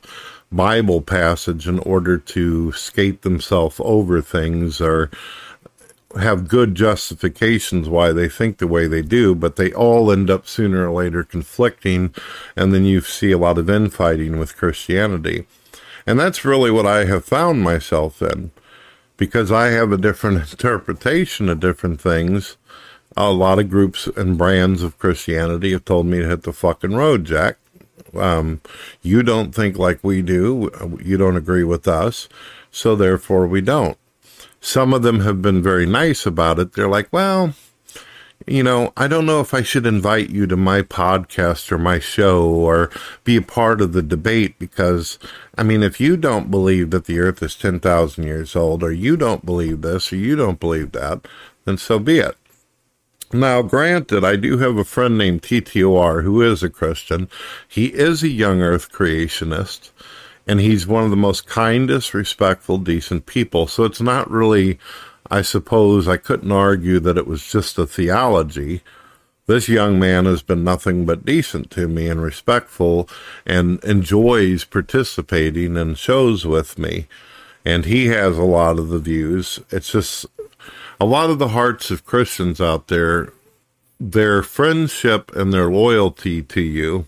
Bible 0.51 1.01
passage 1.01 1.67
in 1.67 1.79
order 1.79 2.17
to 2.17 2.71
skate 2.73 3.23
themselves 3.23 3.81
over 3.83 4.21
things 4.21 4.79
or 4.79 5.09
have 6.19 6.47
good 6.47 6.75
justifications 6.75 7.89
why 7.89 8.11
they 8.11 8.29
think 8.29 8.57
the 8.57 8.67
way 8.67 8.87
they 8.87 9.01
do, 9.01 9.33
but 9.33 9.55
they 9.55 9.73
all 9.73 10.11
end 10.11 10.29
up 10.29 10.47
sooner 10.47 10.87
or 10.87 10.91
later 10.91 11.23
conflicting, 11.23 12.13
and 12.55 12.73
then 12.73 12.85
you 12.85 13.01
see 13.01 13.31
a 13.31 13.37
lot 13.37 13.57
of 13.57 13.69
infighting 13.69 14.37
with 14.37 14.57
Christianity. 14.57 15.45
And 16.05 16.19
that's 16.19 16.45
really 16.45 16.71
what 16.71 16.85
I 16.85 17.05
have 17.05 17.25
found 17.25 17.61
myself 17.61 18.21
in, 18.21 18.51
because 19.17 19.51
I 19.51 19.67
have 19.67 19.91
a 19.91 19.97
different 19.97 20.37
interpretation 20.51 21.49
of 21.49 21.59
different 21.59 21.99
things. 22.01 22.57
A 23.15 23.31
lot 23.31 23.59
of 23.59 23.69
groups 23.69 24.07
and 24.07 24.37
brands 24.37 24.83
of 24.83 24.97
Christianity 24.97 25.71
have 25.71 25.85
told 25.85 26.07
me 26.07 26.19
to 26.19 26.27
hit 26.27 26.43
the 26.43 26.53
fucking 26.53 26.95
road, 26.95 27.25
Jack. 27.25 27.57
Um, 28.15 28.61
you 29.01 29.23
don't 29.23 29.53
think 29.53 29.77
like 29.77 30.03
we 30.03 30.21
do. 30.21 30.99
You 31.03 31.17
don't 31.17 31.37
agree 31.37 31.63
with 31.63 31.87
us. 31.87 32.27
So 32.71 32.95
therefore 32.95 33.45
we 33.47 33.61
don't. 33.61 33.97
Some 34.65 34.93
of 34.93 35.01
them 35.01 35.19
have 35.19 35.41
been 35.41 35.61
very 35.61 35.85
nice 35.85 36.25
about 36.25 36.57
it. 36.57 36.71
They're 36.71 36.87
like, 36.87 37.11
well, 37.11 37.53
you 38.47 38.63
know, 38.63 38.93
I 38.95 39.09
don't 39.09 39.25
know 39.25 39.41
if 39.41 39.53
I 39.53 39.61
should 39.61 39.85
invite 39.85 40.29
you 40.29 40.47
to 40.47 40.55
my 40.55 40.81
podcast 40.83 41.69
or 41.69 41.77
my 41.77 41.99
show 41.99 42.45
or 42.45 42.89
be 43.25 43.35
a 43.35 43.41
part 43.41 43.81
of 43.81 43.91
the 43.91 44.01
debate 44.01 44.57
because, 44.59 45.19
I 45.57 45.63
mean, 45.63 45.83
if 45.83 45.99
you 45.99 46.15
don't 46.15 46.49
believe 46.49 46.91
that 46.91 47.05
the 47.05 47.19
earth 47.19 47.43
is 47.43 47.55
10,000 47.55 48.23
years 48.23 48.55
old 48.55 48.83
or 48.83 48.91
you 48.93 49.17
don't 49.17 49.45
believe 49.45 49.81
this 49.81 50.13
or 50.13 50.15
you 50.15 50.37
don't 50.37 50.61
believe 50.61 50.93
that, 50.93 51.27
then 51.65 51.77
so 51.77 51.99
be 51.99 52.19
it. 52.19 52.37
Now, 53.33 53.63
granted, 53.63 54.23
I 54.23 54.37
do 54.37 54.59
have 54.59 54.77
a 54.77 54.85
friend 54.85 55.17
named 55.17 55.41
TTOR 55.41 56.23
who 56.23 56.41
is 56.41 56.63
a 56.63 56.69
Christian. 56.69 57.27
He 57.67 57.87
is 57.87 58.23
a 58.23 58.29
young 58.29 58.61
earth 58.61 58.93
creationist 58.93 59.89
and 60.47 60.59
he's 60.59 60.85
one 60.85 61.03
of 61.03 61.09
the 61.09 61.15
most 61.15 61.47
kindest, 61.47 62.13
respectful, 62.13 62.77
decent 62.77 63.25
people. 63.25 63.67
So 63.67 63.83
it's 63.85 64.01
not 64.01 64.29
really, 64.29 64.77
I 65.29 65.41
suppose, 65.41 66.07
I 66.07 66.17
couldn't 66.17 66.51
argue 66.51 66.99
that 66.99 67.17
it 67.17 67.27
was 67.27 67.49
just 67.49 67.77
a 67.77 67.87
theology. 67.87 68.81
This 69.45 69.69
young 69.69 69.99
man 69.99 70.25
has 70.25 70.41
been 70.41 70.63
nothing 70.63 71.05
but 71.05 71.25
decent 71.25 71.69
to 71.71 71.87
me 71.87 72.07
and 72.07 72.21
respectful 72.21 73.09
and 73.45 73.83
enjoys 73.83 74.63
participating 74.63 75.77
in 75.77 75.95
shows 75.95 76.45
with 76.45 76.77
me. 76.77 77.07
And 77.65 77.85
he 77.85 78.07
has 78.07 78.37
a 78.37 78.43
lot 78.43 78.79
of 78.79 78.89
the 78.89 78.99
views. 78.99 79.59
It's 79.69 79.91
just 79.91 80.25
a 80.99 81.05
lot 81.05 81.29
of 81.29 81.39
the 81.39 81.49
hearts 81.49 81.91
of 81.91 82.05
Christians 82.05 82.59
out 82.59 82.87
there, 82.89 83.31
their 83.99 84.43
friendship 84.43 85.33
and 85.35 85.53
their 85.53 85.71
loyalty 85.71 86.41
to 86.41 86.61
you 86.61 87.07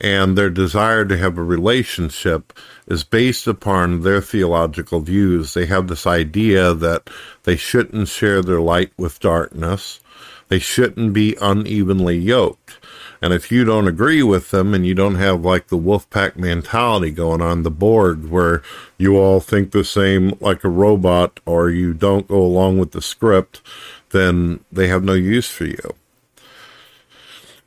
and 0.00 0.36
their 0.36 0.50
desire 0.50 1.04
to 1.04 1.16
have 1.16 1.36
a 1.36 1.42
relationship 1.42 2.52
is 2.86 3.04
based 3.04 3.46
upon 3.46 4.00
their 4.00 4.20
theological 4.20 5.00
views. 5.00 5.52
They 5.52 5.66
have 5.66 5.88
this 5.88 6.06
idea 6.06 6.72
that 6.74 7.10
they 7.44 7.56
shouldn't 7.56 8.08
share 8.08 8.42
their 8.42 8.60
light 8.60 8.92
with 8.96 9.20
darkness. 9.20 10.00
They 10.48 10.58
shouldn't 10.58 11.12
be 11.12 11.36
unevenly 11.40 12.18
yoked. 12.18 12.78
And 13.22 13.34
if 13.34 13.52
you 13.52 13.64
don't 13.64 13.86
agree 13.86 14.22
with 14.22 14.50
them 14.50 14.72
and 14.72 14.86
you 14.86 14.94
don't 14.94 15.16
have 15.16 15.44
like 15.44 15.68
the 15.68 15.76
wolf 15.76 16.08
pack 16.08 16.36
mentality 16.36 17.10
going 17.10 17.42
on 17.42 17.62
the 17.62 17.70
board 17.70 18.30
where 18.30 18.62
you 18.96 19.18
all 19.18 19.40
think 19.40 19.72
the 19.72 19.84
same 19.84 20.36
like 20.40 20.64
a 20.64 20.70
robot 20.70 21.38
or 21.44 21.68
you 21.68 21.92
don't 21.92 22.28
go 22.28 22.40
along 22.40 22.78
with 22.78 22.92
the 22.92 23.02
script, 23.02 23.60
then 24.10 24.60
they 24.72 24.88
have 24.88 25.04
no 25.04 25.12
use 25.12 25.50
for 25.50 25.66
you. 25.66 25.94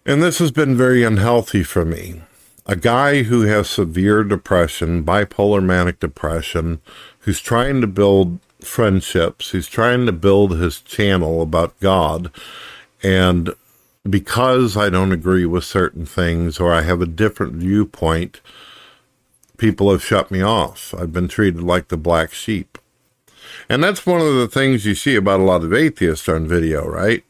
And 0.05 0.21
this 0.21 0.39
has 0.39 0.51
been 0.51 0.75
very 0.75 1.03
unhealthy 1.03 1.63
for 1.63 1.85
me. 1.85 2.21
A 2.65 2.75
guy 2.75 3.23
who 3.23 3.41
has 3.41 3.69
severe 3.69 4.23
depression, 4.23 5.03
bipolar 5.03 5.63
manic 5.63 5.99
depression, 5.99 6.81
who's 7.19 7.39
trying 7.39 7.79
to 7.81 7.87
build 7.87 8.39
friendships, 8.61 9.49
who's 9.49 9.67
trying 9.67 10.05
to 10.05 10.11
build 10.11 10.57
his 10.57 10.81
channel 10.81 11.41
about 11.41 11.79
God. 11.79 12.31
And 13.01 13.53
because 14.09 14.75
I 14.75 14.89
don't 14.89 15.13
agree 15.13 15.45
with 15.45 15.63
certain 15.63 16.05
things 16.05 16.59
or 16.59 16.73
I 16.73 16.81
have 16.81 17.01
a 17.01 17.05
different 17.05 17.53
viewpoint, 17.53 18.41
people 19.57 19.89
have 19.91 20.03
shut 20.03 20.31
me 20.31 20.41
off. 20.41 20.93
I've 20.97 21.13
been 21.13 21.29
treated 21.29 21.63
like 21.63 21.87
the 21.87 21.97
black 21.97 22.33
sheep. 22.33 22.77
And 23.69 23.83
that's 23.83 24.05
one 24.05 24.19
of 24.19 24.35
the 24.35 24.47
things 24.47 24.85
you 24.85 24.95
see 24.95 25.15
about 25.15 25.39
a 25.39 25.43
lot 25.43 25.63
of 25.63 25.73
atheists 25.73 26.27
on 26.27 26.47
video, 26.47 26.85
right? 26.85 27.23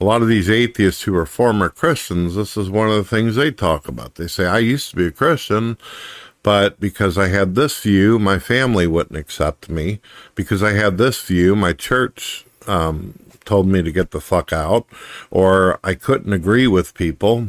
A 0.00 0.04
lot 0.04 0.22
of 0.22 0.28
these 0.28 0.48
atheists 0.48 1.02
who 1.02 1.16
are 1.16 1.26
former 1.26 1.68
Christians, 1.68 2.36
this 2.36 2.56
is 2.56 2.70
one 2.70 2.88
of 2.88 2.94
the 2.94 3.04
things 3.04 3.34
they 3.34 3.50
talk 3.50 3.88
about. 3.88 4.14
They 4.14 4.28
say, 4.28 4.46
I 4.46 4.58
used 4.58 4.90
to 4.90 4.96
be 4.96 5.06
a 5.06 5.12
Christian, 5.12 5.76
but 6.44 6.78
because 6.78 7.18
I 7.18 7.28
had 7.28 7.56
this 7.56 7.80
view, 7.80 8.18
my 8.18 8.38
family 8.38 8.86
wouldn't 8.86 9.18
accept 9.18 9.68
me. 9.68 10.00
Because 10.36 10.62
I 10.62 10.72
had 10.72 10.98
this 10.98 11.20
view, 11.22 11.56
my 11.56 11.72
church 11.72 12.46
um, 12.68 13.18
told 13.44 13.66
me 13.66 13.82
to 13.82 13.90
get 13.90 14.12
the 14.12 14.20
fuck 14.20 14.52
out, 14.52 14.86
or 15.30 15.80
I 15.82 15.94
couldn't 15.94 16.32
agree 16.32 16.68
with 16.68 16.94
people. 16.94 17.48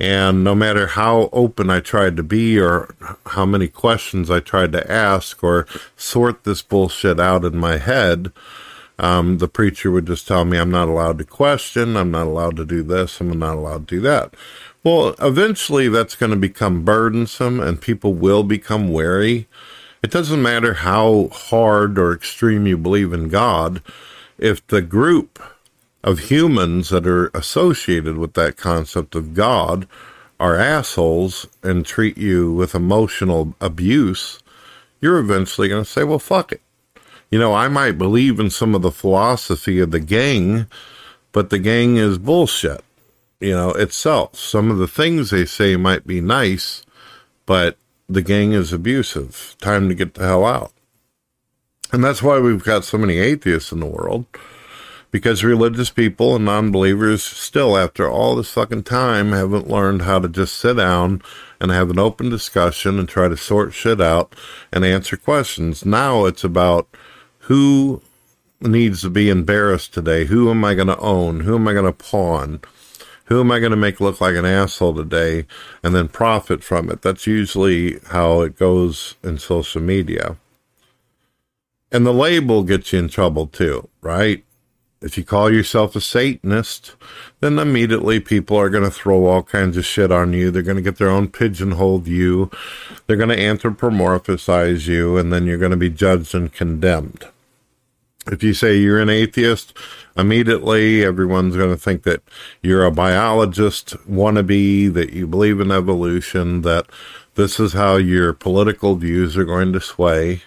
And 0.00 0.44
no 0.44 0.54
matter 0.54 0.86
how 0.86 1.28
open 1.32 1.70
I 1.70 1.80
tried 1.80 2.16
to 2.16 2.22
be, 2.22 2.58
or 2.58 2.94
how 3.26 3.44
many 3.44 3.68
questions 3.68 4.30
I 4.30 4.40
tried 4.40 4.72
to 4.72 4.90
ask, 4.90 5.42
or 5.44 5.66
sort 5.96 6.44
this 6.44 6.62
bullshit 6.62 7.20
out 7.20 7.44
in 7.44 7.58
my 7.58 7.76
head, 7.76 8.32
um, 8.98 9.38
the 9.38 9.48
preacher 9.48 9.90
would 9.90 10.06
just 10.06 10.26
tell 10.26 10.44
me 10.44 10.58
I'm 10.58 10.70
not 10.70 10.88
allowed 10.88 11.18
to 11.18 11.24
question, 11.24 11.96
I'm 11.96 12.10
not 12.10 12.26
allowed 12.26 12.56
to 12.56 12.64
do 12.64 12.82
this, 12.82 13.20
I'm 13.20 13.38
not 13.38 13.56
allowed 13.56 13.88
to 13.88 13.96
do 13.96 14.00
that. 14.02 14.34
Well, 14.82 15.14
eventually 15.20 15.88
that's 15.88 16.16
going 16.16 16.30
to 16.30 16.36
become 16.36 16.84
burdensome 16.84 17.60
and 17.60 17.80
people 17.80 18.14
will 18.14 18.42
become 18.42 18.88
wary. 18.88 19.46
It 20.02 20.10
doesn't 20.10 20.42
matter 20.42 20.74
how 20.74 21.28
hard 21.32 21.98
or 21.98 22.12
extreme 22.12 22.66
you 22.66 22.76
believe 22.76 23.12
in 23.12 23.28
God, 23.28 23.82
if 24.38 24.64
the 24.68 24.82
group 24.82 25.42
of 26.04 26.30
humans 26.30 26.90
that 26.90 27.06
are 27.06 27.28
associated 27.34 28.16
with 28.16 28.34
that 28.34 28.56
concept 28.56 29.14
of 29.14 29.34
God 29.34 29.88
are 30.38 30.56
assholes 30.56 31.48
and 31.62 31.84
treat 31.84 32.16
you 32.16 32.52
with 32.52 32.74
emotional 32.74 33.54
abuse, 33.60 34.40
you're 35.00 35.18
eventually 35.18 35.68
going 35.68 35.84
to 35.84 35.90
say, 35.90 36.04
well, 36.04 36.20
fuck 36.20 36.52
it. 36.52 36.62
You 37.30 37.38
know, 37.38 37.54
I 37.54 37.68
might 37.68 37.98
believe 37.98 38.40
in 38.40 38.50
some 38.50 38.74
of 38.74 38.82
the 38.82 38.90
philosophy 38.90 39.80
of 39.80 39.90
the 39.90 40.00
gang, 40.00 40.66
but 41.32 41.50
the 41.50 41.58
gang 41.58 41.96
is 41.96 42.16
bullshit, 42.16 42.82
you 43.38 43.52
know, 43.52 43.70
itself. 43.70 44.38
Some 44.38 44.70
of 44.70 44.78
the 44.78 44.88
things 44.88 45.30
they 45.30 45.44
say 45.44 45.76
might 45.76 46.06
be 46.06 46.22
nice, 46.22 46.84
but 47.44 47.76
the 48.08 48.22
gang 48.22 48.52
is 48.52 48.72
abusive. 48.72 49.56
Time 49.60 49.88
to 49.88 49.94
get 49.94 50.14
the 50.14 50.24
hell 50.24 50.46
out. 50.46 50.72
And 51.92 52.02
that's 52.02 52.22
why 52.22 52.38
we've 52.38 52.64
got 52.64 52.84
so 52.84 52.96
many 52.98 53.18
atheists 53.18 53.72
in 53.72 53.80
the 53.80 53.86
world. 53.86 54.26
Because 55.10 55.42
religious 55.42 55.88
people 55.88 56.36
and 56.36 56.44
non 56.44 56.70
believers 56.70 57.22
still, 57.22 57.78
after 57.78 58.08
all 58.08 58.36
this 58.36 58.50
fucking 58.50 58.82
time, 58.82 59.32
haven't 59.32 59.68
learned 59.68 60.02
how 60.02 60.18
to 60.18 60.28
just 60.28 60.56
sit 60.56 60.76
down 60.76 61.22
and 61.60 61.70
have 61.70 61.88
an 61.88 61.98
open 61.98 62.28
discussion 62.28 62.98
and 62.98 63.08
try 63.08 63.26
to 63.26 63.36
sort 63.36 63.72
shit 63.72 64.02
out 64.02 64.34
and 64.70 64.84
answer 64.84 65.16
questions. 65.16 65.86
Now 65.86 66.26
it's 66.26 66.44
about 66.44 66.88
who 67.48 68.02
needs 68.60 69.00
to 69.00 69.08
be 69.08 69.30
embarrassed 69.30 69.94
today? 69.94 70.26
Who 70.26 70.50
am 70.50 70.62
I 70.66 70.74
going 70.74 70.88
to 70.88 70.98
own? 70.98 71.40
Who 71.40 71.54
am 71.54 71.66
I 71.66 71.72
going 71.72 71.86
to 71.86 71.92
pawn? 71.92 72.60
Who 73.24 73.40
am 73.40 73.50
I 73.50 73.58
going 73.58 73.70
to 73.70 73.76
make 73.76 74.00
look 74.00 74.20
like 74.20 74.36
an 74.36 74.44
asshole 74.44 74.94
today 74.94 75.46
and 75.82 75.94
then 75.94 76.08
profit 76.08 76.62
from 76.62 76.90
it? 76.90 77.00
That's 77.00 77.26
usually 77.26 78.00
how 78.08 78.42
it 78.42 78.58
goes 78.58 79.14
in 79.24 79.38
social 79.38 79.80
media. 79.80 80.36
And 81.90 82.04
the 82.04 82.12
label 82.12 82.64
gets 82.64 82.92
you 82.92 82.98
in 82.98 83.08
trouble 83.08 83.46
too, 83.46 83.88
right? 84.02 84.44
If 85.00 85.16
you 85.16 85.24
call 85.24 85.52
yourself 85.52 85.94
a 85.94 86.00
Satanist, 86.00 86.96
then 87.40 87.58
immediately 87.58 88.18
people 88.18 88.56
are 88.56 88.68
going 88.68 88.82
to 88.82 88.90
throw 88.90 89.26
all 89.26 89.44
kinds 89.44 89.76
of 89.76 89.86
shit 89.86 90.10
on 90.10 90.32
you. 90.32 90.50
They're 90.50 90.62
going 90.62 90.76
to 90.76 90.82
get 90.82 90.98
their 90.98 91.08
own 91.08 91.28
pigeonhole 91.28 92.00
view. 92.00 92.50
They're 93.06 93.16
going 93.16 93.28
to 93.28 93.36
anthropomorphize 93.36 94.88
you, 94.88 95.16
and 95.16 95.32
then 95.32 95.46
you're 95.46 95.56
going 95.56 95.70
to 95.70 95.76
be 95.76 95.88
judged 95.88 96.34
and 96.34 96.52
condemned. 96.52 97.26
If 98.26 98.42
you 98.42 98.52
say 98.52 98.76
you're 98.76 98.98
an 98.98 99.08
atheist, 99.08 99.72
immediately 100.16 101.04
everyone's 101.04 101.56
going 101.56 101.70
to 101.70 101.80
think 101.80 102.02
that 102.02 102.22
you're 102.62 102.84
a 102.84 102.90
biologist 102.90 103.96
wannabe, 104.08 104.92
that 104.92 105.12
you 105.12 105.26
believe 105.26 105.60
in 105.60 105.70
evolution, 105.70 106.62
that 106.62 106.86
this 107.36 107.60
is 107.60 107.72
how 107.72 107.96
your 107.96 108.32
political 108.32 108.96
views 108.96 109.36
are 109.36 109.44
going 109.44 109.72
to 109.72 109.80
sway. 109.80 110.42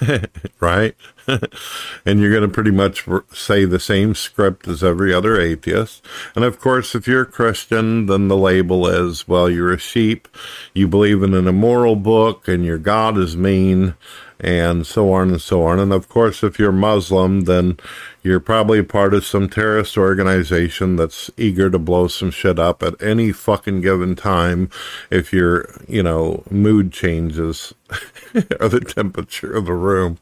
right? 0.60 0.94
and 1.26 2.20
you're 2.20 2.30
going 2.30 2.42
to 2.42 2.48
pretty 2.48 2.70
much 2.70 3.06
say 3.32 3.64
the 3.64 3.80
same 3.80 4.14
script 4.14 4.66
as 4.66 4.82
every 4.82 5.12
other 5.12 5.40
atheist. 5.40 6.04
And 6.34 6.44
of 6.44 6.58
course, 6.60 6.94
if 6.94 7.06
you're 7.06 7.22
a 7.22 7.26
Christian, 7.26 8.06
then 8.06 8.28
the 8.28 8.36
label 8.36 8.86
is, 8.86 9.28
well, 9.28 9.50
you're 9.50 9.72
a 9.72 9.78
sheep, 9.78 10.28
you 10.72 10.88
believe 10.88 11.22
in 11.22 11.34
an 11.34 11.46
immoral 11.46 11.96
book, 11.96 12.48
and 12.48 12.64
your 12.64 12.78
God 12.78 13.18
is 13.18 13.36
mean, 13.36 13.94
and 14.44 14.86
so 14.86 15.10
on 15.12 15.30
and 15.30 15.40
so 15.40 15.64
on. 15.64 15.78
And 15.78 15.92
of 15.92 16.08
course, 16.08 16.44
if 16.44 16.58
you're 16.58 16.70
Muslim, 16.70 17.42
then 17.42 17.78
you're 18.22 18.40
probably 18.40 18.82
part 18.82 19.14
of 19.14 19.24
some 19.24 19.48
terrorist 19.48 19.96
organization 19.96 20.96
that's 20.96 21.30
eager 21.38 21.70
to 21.70 21.78
blow 21.78 22.08
some 22.08 22.30
shit 22.30 22.58
up 22.58 22.82
at 22.82 23.02
any 23.02 23.32
fucking 23.32 23.80
given 23.80 24.14
time 24.14 24.68
if 25.10 25.32
your, 25.32 25.70
you 25.88 26.02
know, 26.02 26.42
mood 26.50 26.92
changes 26.92 27.72
or 28.60 28.68
the 28.68 28.80
temperature 28.80 29.52
of 29.52 29.64
the 29.64 29.72
room. 29.72 30.18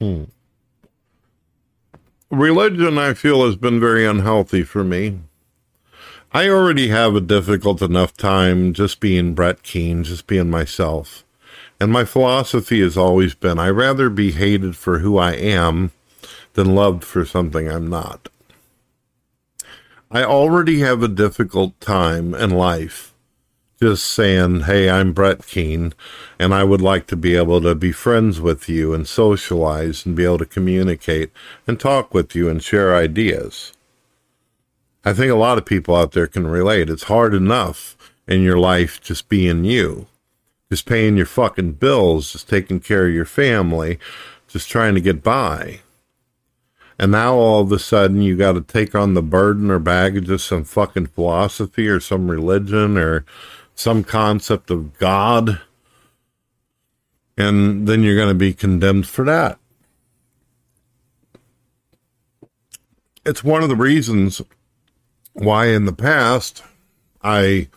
Hmm. 0.00 0.24
Religion, 2.30 2.98
I 2.98 3.14
feel, 3.14 3.46
has 3.46 3.54
been 3.54 3.78
very 3.78 4.04
unhealthy 4.04 4.64
for 4.64 4.82
me. 4.82 5.20
I 6.36 6.48
already 6.48 6.88
have 6.88 7.14
a 7.14 7.20
difficult 7.20 7.80
enough 7.80 8.16
time 8.16 8.72
just 8.72 8.98
being 8.98 9.34
Brett 9.34 9.62
Keane, 9.62 10.02
just 10.02 10.26
being 10.26 10.50
myself. 10.50 11.22
And 11.78 11.92
my 11.92 12.04
philosophy 12.04 12.80
has 12.80 12.96
always 12.96 13.36
been 13.36 13.60
I 13.60 13.68
rather 13.68 14.10
be 14.10 14.32
hated 14.32 14.74
for 14.74 14.98
who 14.98 15.16
I 15.16 15.34
am 15.34 15.92
than 16.54 16.74
loved 16.74 17.04
for 17.04 17.24
something 17.24 17.70
I'm 17.70 17.86
not. 17.86 18.30
I 20.10 20.24
already 20.24 20.80
have 20.80 21.04
a 21.04 21.08
difficult 21.08 21.80
time 21.80 22.34
in 22.34 22.50
life 22.50 23.14
just 23.80 24.04
saying, 24.04 24.62
Hey, 24.62 24.90
I'm 24.90 25.12
Brett 25.12 25.46
Keane, 25.46 25.92
and 26.40 26.52
I 26.52 26.64
would 26.64 26.80
like 26.80 27.06
to 27.08 27.16
be 27.16 27.36
able 27.36 27.60
to 27.60 27.76
be 27.76 27.92
friends 27.92 28.40
with 28.40 28.68
you 28.68 28.92
and 28.92 29.06
socialize 29.06 30.04
and 30.04 30.16
be 30.16 30.24
able 30.24 30.38
to 30.38 30.46
communicate 30.46 31.30
and 31.64 31.78
talk 31.78 32.12
with 32.12 32.34
you 32.34 32.48
and 32.48 32.60
share 32.60 32.96
ideas. 32.96 33.72
I 35.04 35.12
think 35.12 35.30
a 35.30 35.36
lot 35.36 35.58
of 35.58 35.66
people 35.66 35.94
out 35.94 36.12
there 36.12 36.26
can 36.26 36.46
relate. 36.46 36.88
It's 36.88 37.04
hard 37.04 37.34
enough 37.34 37.96
in 38.26 38.40
your 38.40 38.58
life 38.58 39.02
just 39.02 39.28
being 39.28 39.64
you, 39.64 40.06
just 40.70 40.86
paying 40.86 41.16
your 41.16 41.26
fucking 41.26 41.72
bills, 41.72 42.32
just 42.32 42.48
taking 42.48 42.80
care 42.80 43.06
of 43.06 43.14
your 43.14 43.26
family, 43.26 43.98
just 44.48 44.70
trying 44.70 44.94
to 44.94 45.02
get 45.02 45.22
by. 45.22 45.80
And 46.98 47.12
now 47.12 47.34
all 47.34 47.60
of 47.60 47.72
a 47.72 47.78
sudden 47.78 48.22
you 48.22 48.36
got 48.36 48.52
to 48.52 48.62
take 48.62 48.94
on 48.94 49.14
the 49.14 49.22
burden 49.22 49.70
or 49.70 49.78
baggage 49.78 50.30
of 50.30 50.40
some 50.40 50.64
fucking 50.64 51.08
philosophy 51.08 51.86
or 51.86 52.00
some 52.00 52.30
religion 52.30 52.96
or 52.96 53.26
some 53.74 54.04
concept 54.04 54.70
of 54.70 54.98
God. 54.98 55.60
And 57.36 57.86
then 57.88 58.02
you're 58.02 58.16
going 58.16 58.28
to 58.28 58.34
be 58.34 58.54
condemned 58.54 59.08
for 59.08 59.24
that. 59.24 59.58
It's 63.26 63.42
one 63.42 63.62
of 63.62 63.68
the 63.68 63.76
reasons 63.76 64.40
why 65.34 65.66
in 65.66 65.84
the 65.84 65.92
past 65.92 66.62
I 67.22 67.68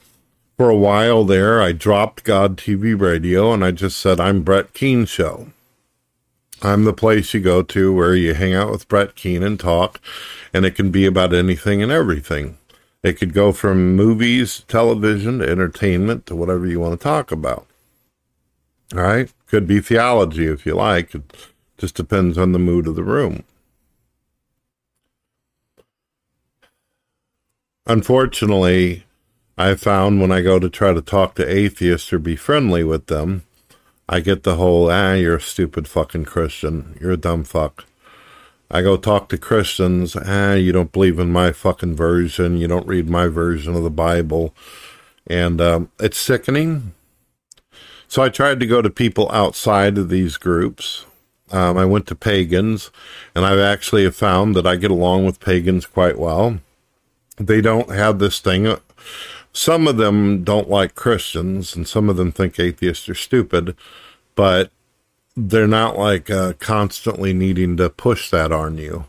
for 0.58 0.70
a 0.70 0.78
while 0.78 1.26
there 1.26 1.62
I 1.62 1.72
dropped 1.74 2.24
God 2.24 2.58
TV 2.58 3.00
radio 3.00 3.52
and 3.52 3.66
I 3.66 3.72
just 3.72 4.00
said 4.00 4.20
I'm 4.20 4.44
Brett 4.44 4.74
Keane 4.74 5.06
show. 5.06 5.52
I'm 6.62 6.86
the 6.86 6.94
place 6.94 7.34
you 7.34 7.40
go 7.40 7.62
to 7.64 7.94
where 7.94 8.16
you 8.16 8.34
hang 8.34 8.54
out 8.54 8.72
with 8.72 8.88
Brett 8.88 9.16
Keane 9.16 9.44
and 9.44 9.60
talk 9.60 10.00
and 10.54 10.66
it 10.66 10.76
can 10.76 10.92
be 10.92 11.06
about 11.06 11.34
anything 11.34 11.84
and 11.84 11.92
everything. 11.92 12.58
It 13.04 13.14
could 13.14 13.34
go 13.34 13.52
from 13.52 13.96
movies, 13.96 14.64
television 14.68 15.40
to 15.40 15.50
entertainment 15.50 16.26
to 16.28 16.36
whatever 16.36 16.66
you 16.66 16.80
want 16.80 17.00
to 17.00 17.04
talk 17.04 17.32
about. 17.32 17.68
All 18.96 19.02
right? 19.02 19.32
Could 19.48 19.68
be 19.68 19.80
theology 19.80 20.46
if 20.46 20.66
you 20.66 20.76
like. 20.76 21.14
It 21.14 21.24
just 21.78 21.96
depends 21.96 22.38
on 22.38 22.52
the 22.52 22.60
mood 22.60 22.88
of 22.88 22.96
the 22.96 23.04
room. 23.04 23.44
Unfortunately, 27.90 29.06
I 29.58 29.76
found 29.76 30.20
when 30.20 30.30
I 30.32 30.42
go 30.42 30.60
to 30.60 30.70
try 30.70 30.92
to 30.92 31.02
talk 31.02 31.36
to 31.36 31.50
atheists 31.50 32.12
or 32.12 32.20
be 32.20 32.36
friendly 32.36 32.84
with 32.84 33.08
them, 33.08 33.44
I 34.10 34.20
get 34.20 34.44
the 34.44 34.56
whole, 34.56 34.92
ah, 34.92 35.14
you're 35.14 35.38
a 35.38 35.42
stupid 35.42 35.88
fucking 35.88 36.26
Christian. 36.26 36.98
You're 37.00 37.12
a 37.12 37.18
dumb 37.18 37.46
fuck. 37.46 37.86
I 38.70 38.82
go 38.82 38.98
talk 38.98 39.30
to 39.30 39.38
Christians, 39.38 40.18
ah, 40.18 40.54
you 40.54 40.74
don't 40.74 40.92
believe 40.92 41.18
in 41.18 41.32
my 41.32 41.54
fucking 41.54 41.96
version. 41.96 42.58
You 42.58 42.68
don't 42.68 42.88
read 42.88 43.10
my 43.10 43.28
version 43.28 43.74
of 43.74 43.84
the 43.84 43.90
Bible. 43.90 44.54
And 45.26 45.62
um, 45.62 45.90
it's 45.98 46.18
sickening. 46.18 46.94
So 48.10 48.22
I 48.22 48.28
tried 48.28 48.60
to 48.60 48.68
go 48.68 48.82
to 48.82 48.90
people 48.90 49.32
outside 49.32 49.98
of 49.98 50.10
these 50.10 50.36
groups. 50.36 51.06
Um, 51.52 51.78
I 51.78 51.86
went 51.86 52.06
to 52.08 52.16
pagans, 52.16 52.92
and 53.34 53.46
I've 53.46 53.60
actually 53.60 54.10
found 54.12 54.58
that 54.58 54.68
I 54.68 54.76
get 54.76 54.92
along 54.92 55.26
with 55.26 55.40
pagans 55.40 55.86
quite 55.86 56.20
well 56.20 56.60
they 57.38 57.62
don't 57.62 57.92
have 57.92 58.20
this 58.20 58.40
thing. 58.40 58.76
Some 59.54 59.88
of 59.88 59.98
them 59.98 60.44
don't 60.44 60.70
like 60.70 60.96
Christians, 60.96 61.76
and 61.76 61.88
some 61.88 62.10
of 62.10 62.18
them 62.18 62.32
think 62.32 62.60
atheists 62.60 63.08
are 63.10 63.16
stupid, 63.16 63.76
but 64.36 64.72
they're 65.36 65.68
not 65.68 65.98
like 65.98 66.30
uh, 66.30 66.54
constantly 66.60 67.34
needing 67.34 67.78
to 67.78 67.90
push 67.90 68.30
that 68.30 68.52
on 68.52 68.78
you. 68.78 69.06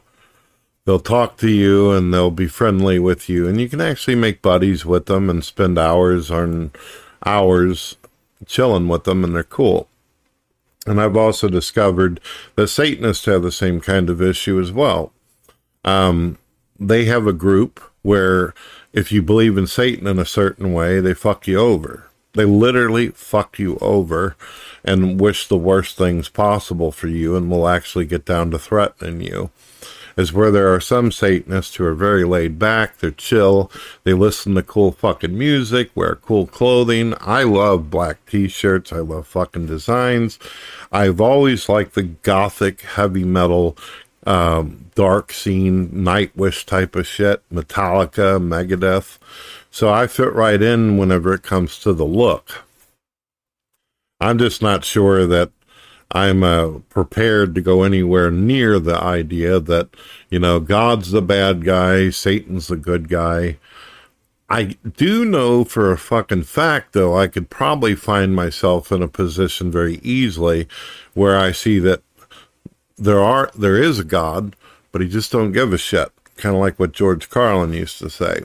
They'll 0.85 1.01
talk 1.01 1.37
to 1.39 1.51
you 1.51 1.91
and 1.91 2.15
they'll 2.15 2.31
be 2.31 2.47
friendly 2.47 2.99
with 2.99 3.29
you, 3.29 3.47
and 3.47 3.61
you 3.61 3.69
can 3.69 3.81
actually 3.81 4.15
make 4.15 4.41
buddies 4.41 4.87
with 4.87 5.07
them 5.07 5.29
and 5.29 5.45
spend 5.45 5.79
hours 5.79 6.31
on 6.31 6.71
hours 7.27 7.97
chilling 8.47 8.89
with 8.89 9.05
them, 9.05 9.25
and 9.25 9.35
they're 9.35 9.43
cool. 9.43 9.89
And 10.87 11.01
I've 11.01 11.17
also 11.17 11.49
discovered 11.49 12.21
that 12.57 12.69
Satanists 12.69 13.27
have 13.27 13.43
the 13.43 13.53
same 13.53 13.81
kind 13.81 14.09
of 14.09 14.23
issue 14.23 14.59
as 14.61 14.73
well. 14.73 15.13
Um, 15.85 16.39
they 16.79 17.05
have 17.05 17.27
a 17.27 17.33
group 17.33 17.81
where 18.03 18.55
if 18.93 19.13
you 19.13 19.23
believe 19.23 19.59
in 19.59 19.67
Satan 19.67 20.07
in 20.07 20.19
a 20.19 20.25
certain 20.25 20.73
way, 20.73 21.01
they 21.01 21.15
fuck 21.15 21.47
you 21.47 21.59
over. 21.59 22.09
They 22.35 22.45
literally 22.45 23.09
fuck 23.09 23.59
you 23.59 23.79
over 23.81 24.37
and 24.85 25.21
wish 25.21 25.47
the 25.47 25.57
worst 25.57 25.97
things 25.97 26.29
possible 26.29 26.93
for 26.93 27.09
you 27.09 27.37
and 27.37 27.51
will 27.51 27.67
actually 27.67 28.07
get 28.07 28.25
down 28.25 28.51
to 28.53 28.59
threatening 28.59 29.21
you. 29.21 29.51
Is 30.17 30.33
where 30.33 30.51
there 30.51 30.75
are 30.75 30.81
some 30.81 31.13
Satanists 31.13 31.77
who 31.77 31.85
are 31.85 31.95
very 31.95 32.25
laid 32.25 32.59
back, 32.59 32.99
they're 32.99 33.13
chill, 33.13 33.71
they 34.03 34.15
listen 34.15 34.57
to 34.57 34.65
cool 34.65 34.91
fucking 34.91 35.39
music, 35.39 35.91
wear 35.95 36.17
cool 36.17 36.47
clothing. 36.47 37.15
I 37.21 37.45
love 37.45 37.89
black 37.89 38.25
t 38.27 38.49
shirts, 38.49 38.93
I 38.93 38.99
love 38.99 39.29
fucking 39.29 39.67
designs. 39.67 40.41
I've 40.91 41.21
always 41.21 41.69
liked 41.69 41.95
the 41.95 42.03
gothic 42.03 42.81
heavy 42.81 43.23
metal 43.23 43.77
um, 44.29 44.91
dark 44.95 45.33
scene, 45.33 45.89
Nightwish 45.89 46.67
type 46.67 46.95
of 46.95 47.07
shit, 47.07 47.43
Metallica, 47.51 48.39
Megadeth. 48.39 49.17
So 49.71 49.89
I 49.91 50.07
fit 50.07 50.35
right 50.35 50.61
in 50.61 50.99
whenever 50.99 51.33
it 51.33 51.43
comes 51.43 51.79
to 51.81 51.95
the 51.95 52.05
look. 52.05 52.65
I'm 54.21 54.37
just 54.37 54.61
not 54.61 54.85
sure 54.85 55.27
that 55.27 55.51
I'm 56.11 56.43
uh, 56.43 56.81
prepared 56.91 57.55
to 57.55 57.63
go 57.63 57.83
anywhere 57.85 58.31
near 58.31 58.79
the 58.79 59.01
idea 59.01 59.61
that, 59.61 59.89
you 60.29 60.39
know, 60.39 60.61
God's 60.61 61.11
the 61.11 61.23
bad 61.23 61.65
guy, 61.65 62.11
Satan's 62.11 62.67
the 62.67 62.77
good 62.77 63.09
guy. 63.09 63.57
I 64.51 64.77
do 64.97 65.25
know 65.25 65.65
for 65.65 65.91
a 65.91 65.99
fucking 65.99 66.45
fact, 66.45 66.93
though, 66.93 67.17
I 67.17 67.29
could 67.29 67.49
probably 67.49 67.95
find 67.95 68.35
myself 68.35 68.93
in 68.93 69.03
a 69.03 69.09
position 69.09 69.71
very 69.71 70.01
easily 70.03 70.69
where 71.15 71.39
I 71.39 71.53
see 71.53 71.79
that 71.81 72.03
there 72.99 73.23
are 73.23 73.51
there 73.55 73.81
is 73.81 73.99
a 73.99 74.05
God, 74.05 74.57
but 74.93 75.01
he 75.01 75.09
just 75.09 75.33
don't 75.33 75.53
give 75.53 75.73
a 75.73 75.79
shit. 75.79 76.11
Kind 76.37 76.55
of 76.55 76.61
like 76.61 76.79
what 76.79 76.93
George 76.93 77.31
Carlin 77.31 77.73
used 77.73 77.99
to 77.99 78.11
say. 78.11 78.43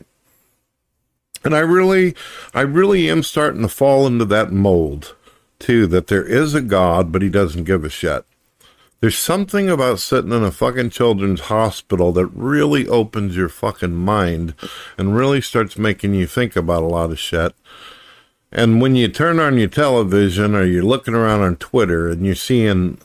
And 1.44 1.56
I 1.56 1.60
really, 1.60 2.16
I 2.54 2.62
really 2.62 3.10
am 3.10 3.22
starting 3.22 3.62
to 3.62 3.68
fall 3.68 4.08
into 4.08 4.26
that 4.26 4.52
mold 4.52 5.16
too, 5.60 5.88
that 5.88 6.08
there 6.08 6.26
is 6.26 6.54
a 6.54 6.62
God, 6.62 7.12
but 7.12 7.22
he 7.22 7.30
doesn't 7.30 7.64
give 7.64 7.84
a 7.84 7.90
shit. 7.90 8.26
There's 9.00 9.18
something 9.18 9.70
about 9.70 10.00
sitting 10.00 10.32
in 10.32 10.44
a 10.44 10.52
fucking 10.52 10.92
children's 10.92 11.42
hospital 11.42 12.14
that 12.14 12.28
really 12.28 12.88
opens 12.88 13.36
your 13.36 13.50
fucking 13.50 13.96
mind 13.96 14.54
and 14.98 15.16
really 15.16 15.42
starts 15.42 15.78
making 15.78 16.14
you 16.14 16.26
think 16.26 16.56
about 16.56 16.84
a 16.84 16.88
lot 16.88 17.12
of 17.12 17.20
shit. 17.20 17.54
And 18.52 18.82
when 18.82 18.96
you 18.96 19.10
turn 19.10 19.40
on 19.40 19.58
your 19.58 19.68
television 19.68 20.56
or 20.56 20.64
you're 20.64 20.84
looking 20.84 21.16
around 21.16 21.42
on 21.42 21.58
Twitter 21.58 22.10
and 22.10 22.26
you're 22.26 22.36
seeing 22.36 22.98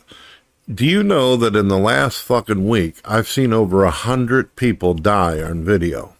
Do 0.72 0.84
you 0.84 1.02
know 1.02 1.34
that 1.36 1.56
in 1.56 1.68
the 1.68 1.78
last 1.78 2.20
fucking 2.20 2.68
week, 2.68 2.96
I've 3.02 3.26
seen 3.26 3.54
over 3.54 3.84
a 3.84 3.90
hundred 3.90 4.54
people 4.54 4.92
die 4.92 5.40
on 5.40 5.64
video? 5.64 6.14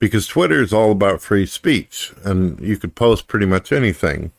Because 0.00 0.26
Twitter 0.26 0.60
is 0.60 0.72
all 0.72 0.90
about 0.90 1.22
free 1.22 1.46
speech 1.46 2.12
and 2.24 2.58
you 2.58 2.76
could 2.76 2.96
post 2.96 3.28
pretty 3.28 3.46
much 3.46 3.70
anything. 3.70 4.32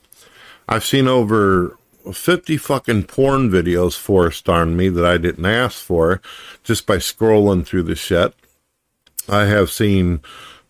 I've 0.67 0.83
seen 0.83 1.07
over 1.07 1.77
50 2.11 2.57
fucking 2.57 3.03
porn 3.03 3.49
videos 3.49 3.97
forced 3.97 4.49
on 4.49 4.75
me 4.75 4.89
that 4.89 5.05
I 5.05 5.17
didn't 5.17 5.45
ask 5.45 5.81
for 5.81 6.21
just 6.65 6.85
by 6.85 6.97
scrolling 6.97 7.65
through 7.65 7.83
the 7.83 7.95
shit. 7.95 8.33
I 9.29 9.45
have 9.45 9.71
seen 9.71 10.19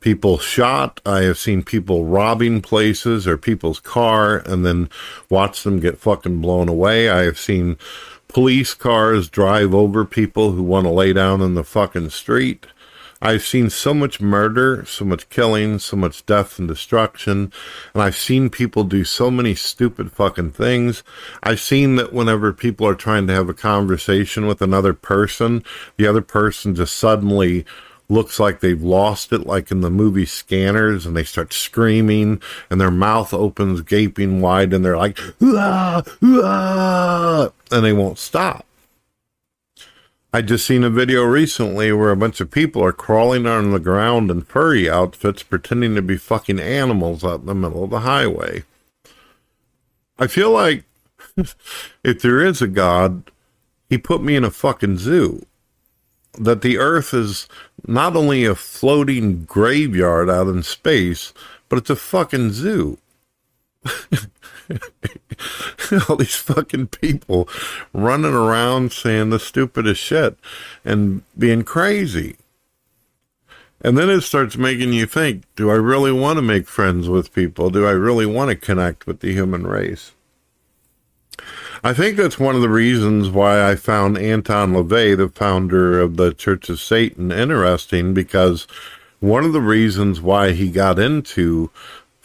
people 0.02 0.38
shot. 0.38 1.02
I 1.04 1.22
have 1.22 1.40
seen 1.40 1.64
people 1.64 2.06
robbing 2.06 2.62
places 2.62 3.26
or 3.26 3.38
people's 3.38 3.80
car 3.80 4.38
and 4.46 4.64
then 4.64 4.90
watch 5.30 5.64
them 5.64 5.80
get 5.80 5.98
fucking 5.98 6.42
blown 6.42 6.70
away. 6.70 7.10
I 7.10 7.24
have 7.24 7.40
seen 7.40 7.78
police 8.34 8.74
cars 8.74 9.30
drive 9.30 9.74
over 9.74 10.06
people 10.06 10.52
who 10.54 10.64
want 10.64 10.86
to 10.86 10.92
lay 10.92 11.14
down 11.14 11.42
in 11.42 11.56
the 11.56 11.64
fucking 11.64 12.10
street. 12.12 12.66
I've 13.22 13.44
seen 13.44 13.70
so 13.70 13.94
much 13.94 14.20
murder, 14.20 14.84
so 14.88 15.06
much 15.06 15.30
killing, 15.30 15.78
so 15.78 15.96
much 15.96 16.26
death 16.26 16.58
and 16.58 16.68
destruction, 16.68 17.54
and 17.94 18.02
I've 18.02 18.16
seen 18.16 18.50
people 18.50 18.84
do 18.84 19.04
so 19.04 19.30
many 19.30 19.54
stupid 19.54 20.12
fucking 20.12 20.52
things. 20.52 21.04
I've 21.44 21.60
seen 21.60 21.98
that 21.98 22.14
whenever 22.14 22.52
people 22.52 22.88
are 22.88 22.96
trying 22.96 23.28
to 23.28 23.34
have 23.34 23.48
a 23.48 23.54
conversation 23.54 24.48
with 24.48 24.62
another 24.62 24.94
person, 24.94 25.64
the 25.98 26.08
other 26.08 26.22
person 26.22 26.74
just 26.74 26.96
suddenly 26.96 27.64
looks 28.10 28.40
like 28.40 28.60
they've 28.60 28.82
lost 28.82 29.32
it, 29.32 29.46
like 29.46 29.70
in 29.70 29.82
the 29.82 29.92
movie 29.92 30.26
Scanners, 30.26 31.06
and 31.06 31.16
they 31.16 31.24
start 31.24 31.54
screaming, 31.54 32.42
and 32.72 32.82
their 32.82 32.92
mouth 32.92 33.34
opens 33.34 33.82
gaping 33.82 34.42
wide, 34.42 34.74
and 34.74 34.84
they're 34.84 34.98
like, 34.98 35.20
ah, 35.44 36.02
ah, 36.24 37.52
and 37.72 37.86
they 37.86 37.94
won't 37.94 38.20
stop. 38.20 38.66
I 40.34 40.42
just 40.42 40.66
seen 40.66 40.86
a 40.86 40.90
video 40.90 41.24
recently 41.24 41.92
where 41.92 42.12
a 42.12 42.16
bunch 42.16 42.40
of 42.40 42.52
people 42.52 42.82
are 42.84 42.94
crawling 42.94 43.46
on 43.46 43.72
the 43.72 43.80
ground 43.80 44.32
in 44.32 44.44
furry 44.44 44.90
outfits, 44.90 45.44
pretending 45.44 45.94
to 45.96 46.02
be 46.02 46.16
fucking 46.16 46.60
animals 46.60 47.24
out 47.26 47.42
in 47.42 47.48
the 47.48 47.56
middle 47.56 47.84
of 47.84 47.90
the 47.90 48.00
highway. 48.02 48.64
I 50.18 50.28
feel 50.28 50.52
like 50.52 50.86
if 52.04 52.22
there 52.22 52.46
is 52.46 52.62
a 52.62 52.68
God, 52.68 53.30
he 53.90 53.98
put 53.98 54.24
me 54.24 54.38
in 54.38 54.46
a 54.46 54.52
fucking 54.52 55.00
zoo. 55.00 55.46
That 56.40 56.62
the 56.62 56.78
earth 56.78 57.14
is 57.14 57.50
not 57.86 58.16
only 58.16 58.46
a 58.46 58.56
floating 58.56 59.44
graveyard 59.44 60.30
out 60.30 60.48
in 60.48 60.64
space, 60.64 61.34
but 61.68 61.78
it's 61.78 61.90
a 61.90 61.96
fucking 61.98 62.52
zoo. 62.52 63.00
all 66.10 66.16
these 66.16 66.36
fucking 66.36 66.88
people 66.88 67.48
running 67.94 68.34
around 68.34 68.92
saying 68.92 69.30
the 69.30 69.40
stupidest 69.40 70.02
shit 70.02 70.38
and 70.86 71.24
being 71.38 71.64
crazy. 71.64 72.38
And 73.84 73.98
then 73.98 74.10
it 74.10 74.22
starts 74.22 74.58
making 74.58 74.94
you 74.94 75.06
think 75.06 75.44
do 75.56 75.72
I 75.72 75.76
really 75.76 76.12
want 76.12 76.38
to 76.38 76.44
make 76.44 76.68
friends 76.68 77.10
with 77.10 77.34
people? 77.34 77.70
Do 77.70 77.86
I 77.86 77.92
really 77.92 78.26
want 78.26 78.50
to 78.50 78.56
connect 78.56 79.08
with 79.08 79.22
the 79.22 79.34
human 79.34 79.66
race? 79.66 80.12
I 81.84 81.94
think 81.94 82.16
that's 82.16 82.38
one 82.38 82.56
of 82.56 82.62
the 82.62 82.70
reasons 82.70 83.32
why 83.32 83.68
I 83.68 83.76
found 83.76 84.18
Anton 84.20 84.74
LaVey, 84.74 85.18
the 85.18 85.30
founder 85.30 86.00
of 86.00 86.16
the 86.16 86.32
Church 86.32 86.70
of 86.70 86.80
Satan, 86.80 87.32
interesting 87.32 88.14
because 88.14 88.68
one 89.20 89.44
of 89.46 89.54
the 89.54 89.62
reasons 89.62 90.22
why 90.22 90.52
he 90.52 90.70
got 90.70 91.00
into 91.00 91.72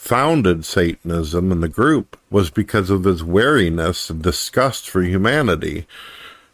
founded 0.07 0.65
Satanism 0.65 1.51
and 1.51 1.63
the 1.63 1.69
group 1.69 2.17
was 2.31 2.51
because 2.51 2.91
of 2.91 3.05
his 3.05 3.25
wariness 3.25 4.09
and 4.09 4.23
disgust 4.23 4.89
for 4.89 5.03
humanity. 5.03 5.87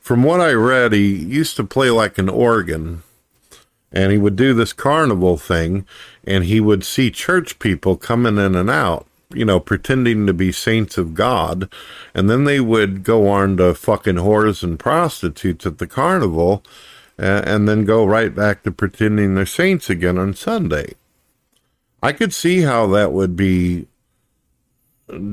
From 0.01 0.23
what 0.23 0.41
I 0.41 0.53
read, 0.53 0.93
he 0.93 1.15
used 1.15 1.57
to 1.57 1.65
play 1.65 1.91
like 1.91 2.19
an 2.19 2.29
organ 2.29 3.03
and 3.93 4.11
he 4.11 4.19
would 4.19 4.37
do 4.37 4.55
this 4.55 4.73
carnival 4.73 5.37
thing 5.37 5.87
and 6.27 6.45
he 6.45 6.61
would 6.61 6.85
see 6.85 7.11
church 7.11 7.59
people 7.59 7.97
coming 7.97 8.39
in 8.39 8.55
and 8.55 8.71
out 8.71 9.07
you 9.35 9.45
know 9.45 9.61
pretending 9.61 10.27
to 10.27 10.33
be 10.33 10.53
saints 10.53 10.99
of 10.99 11.15
god 11.15 11.71
and 12.15 12.29
then 12.29 12.45
they 12.45 12.61
would 12.61 13.05
go 13.05 13.29
on 13.29 13.57
to 13.57 13.75
fucking 13.75 14.17
whores 14.17 14.63
and 14.63 14.79
prostitutes 14.79 15.67
at 15.67 15.79
the 15.79 15.87
carnival 15.87 16.63
and 17.19 17.69
then 17.69 17.85
go 17.85 18.05
right 18.05 18.35
back 18.35 18.63
to 18.63 18.71
pretending 18.71 19.35
they're 19.35 19.47
saints 19.47 19.89
again 19.89 20.19
on 20.19 20.35
sunday 20.35 20.93
I 22.03 22.13
could 22.13 22.35
see 22.35 22.63
how 22.63 22.89
that 22.89 23.13
would 23.13 23.37
be 23.37 23.87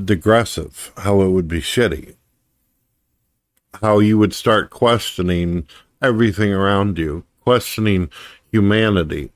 digressive, 0.06 0.92
how 0.98 1.22
it 1.22 1.30
would 1.30 1.48
be 1.48 1.62
shitty, 1.62 2.16
how 3.82 4.00
you 4.00 4.18
would 4.18 4.34
start 4.34 4.70
questioning 4.70 5.68
everything 6.02 6.54
around 6.54 6.98
you, 6.98 7.24
questioning 7.44 8.10
humanity. 8.52 9.32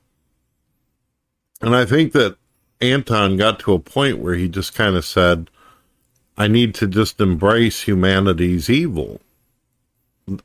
And 1.60 1.74
I 1.74 1.84
think 1.84 2.12
that 2.12 2.36
Anton 2.80 3.36
got 3.36 3.58
to 3.60 3.72
a 3.72 3.78
point 3.78 4.18
where 4.18 4.34
he 4.34 4.48
just 4.48 4.74
kind 4.74 4.96
of 4.96 5.04
said, 5.04 5.50
I 6.36 6.46
need 6.48 6.74
to 6.76 6.86
just 6.86 7.20
embrace 7.20 7.82
humanity's 7.82 8.68
evil. 8.68 9.20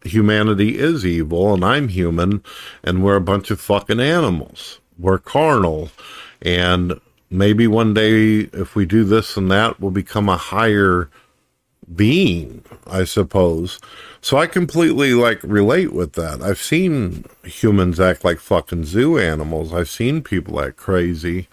Humanity 0.04 0.78
is 0.78 1.06
evil, 1.06 1.54
and 1.54 1.63
I'm 1.63 1.88
human, 1.88 2.43
and 2.84 3.04
we're 3.04 3.15
a 3.15 3.21
bunch 3.21 3.49
of 3.52 3.62
fucking 3.62 3.99
animals. 3.99 4.80
We're 4.97 5.17
carnal 5.17 5.89
and 6.41 6.99
maybe 7.30 7.67
one 7.67 7.93
day, 7.93 8.49
if 8.54 8.75
we 8.75 8.86
do 8.86 9.04
this 9.04 9.38
and 9.38 9.52
that, 9.52 9.80
we'll 9.80 9.91
become 9.91 10.30
a 10.30 10.38
higher 10.38 11.10
being, 11.95 12.63
I 12.86 13.04
suppose. 13.04 13.80
So 14.21 14.38
I 14.38 14.47
completely 14.47 15.13
like 15.13 15.41
relate 15.43 15.91
with 15.93 16.13
that. 16.13 16.41
I've 16.41 16.62
seen 16.62 17.25
humans 17.43 17.99
act 17.99 18.23
like 18.23 18.39
fucking 18.39 18.86
zoo 18.86 19.17
animals. 19.17 19.73
I've 19.73 19.89
seen 19.89 20.21
people 20.21 20.62
act 20.62 20.78
crazy. 20.78 21.47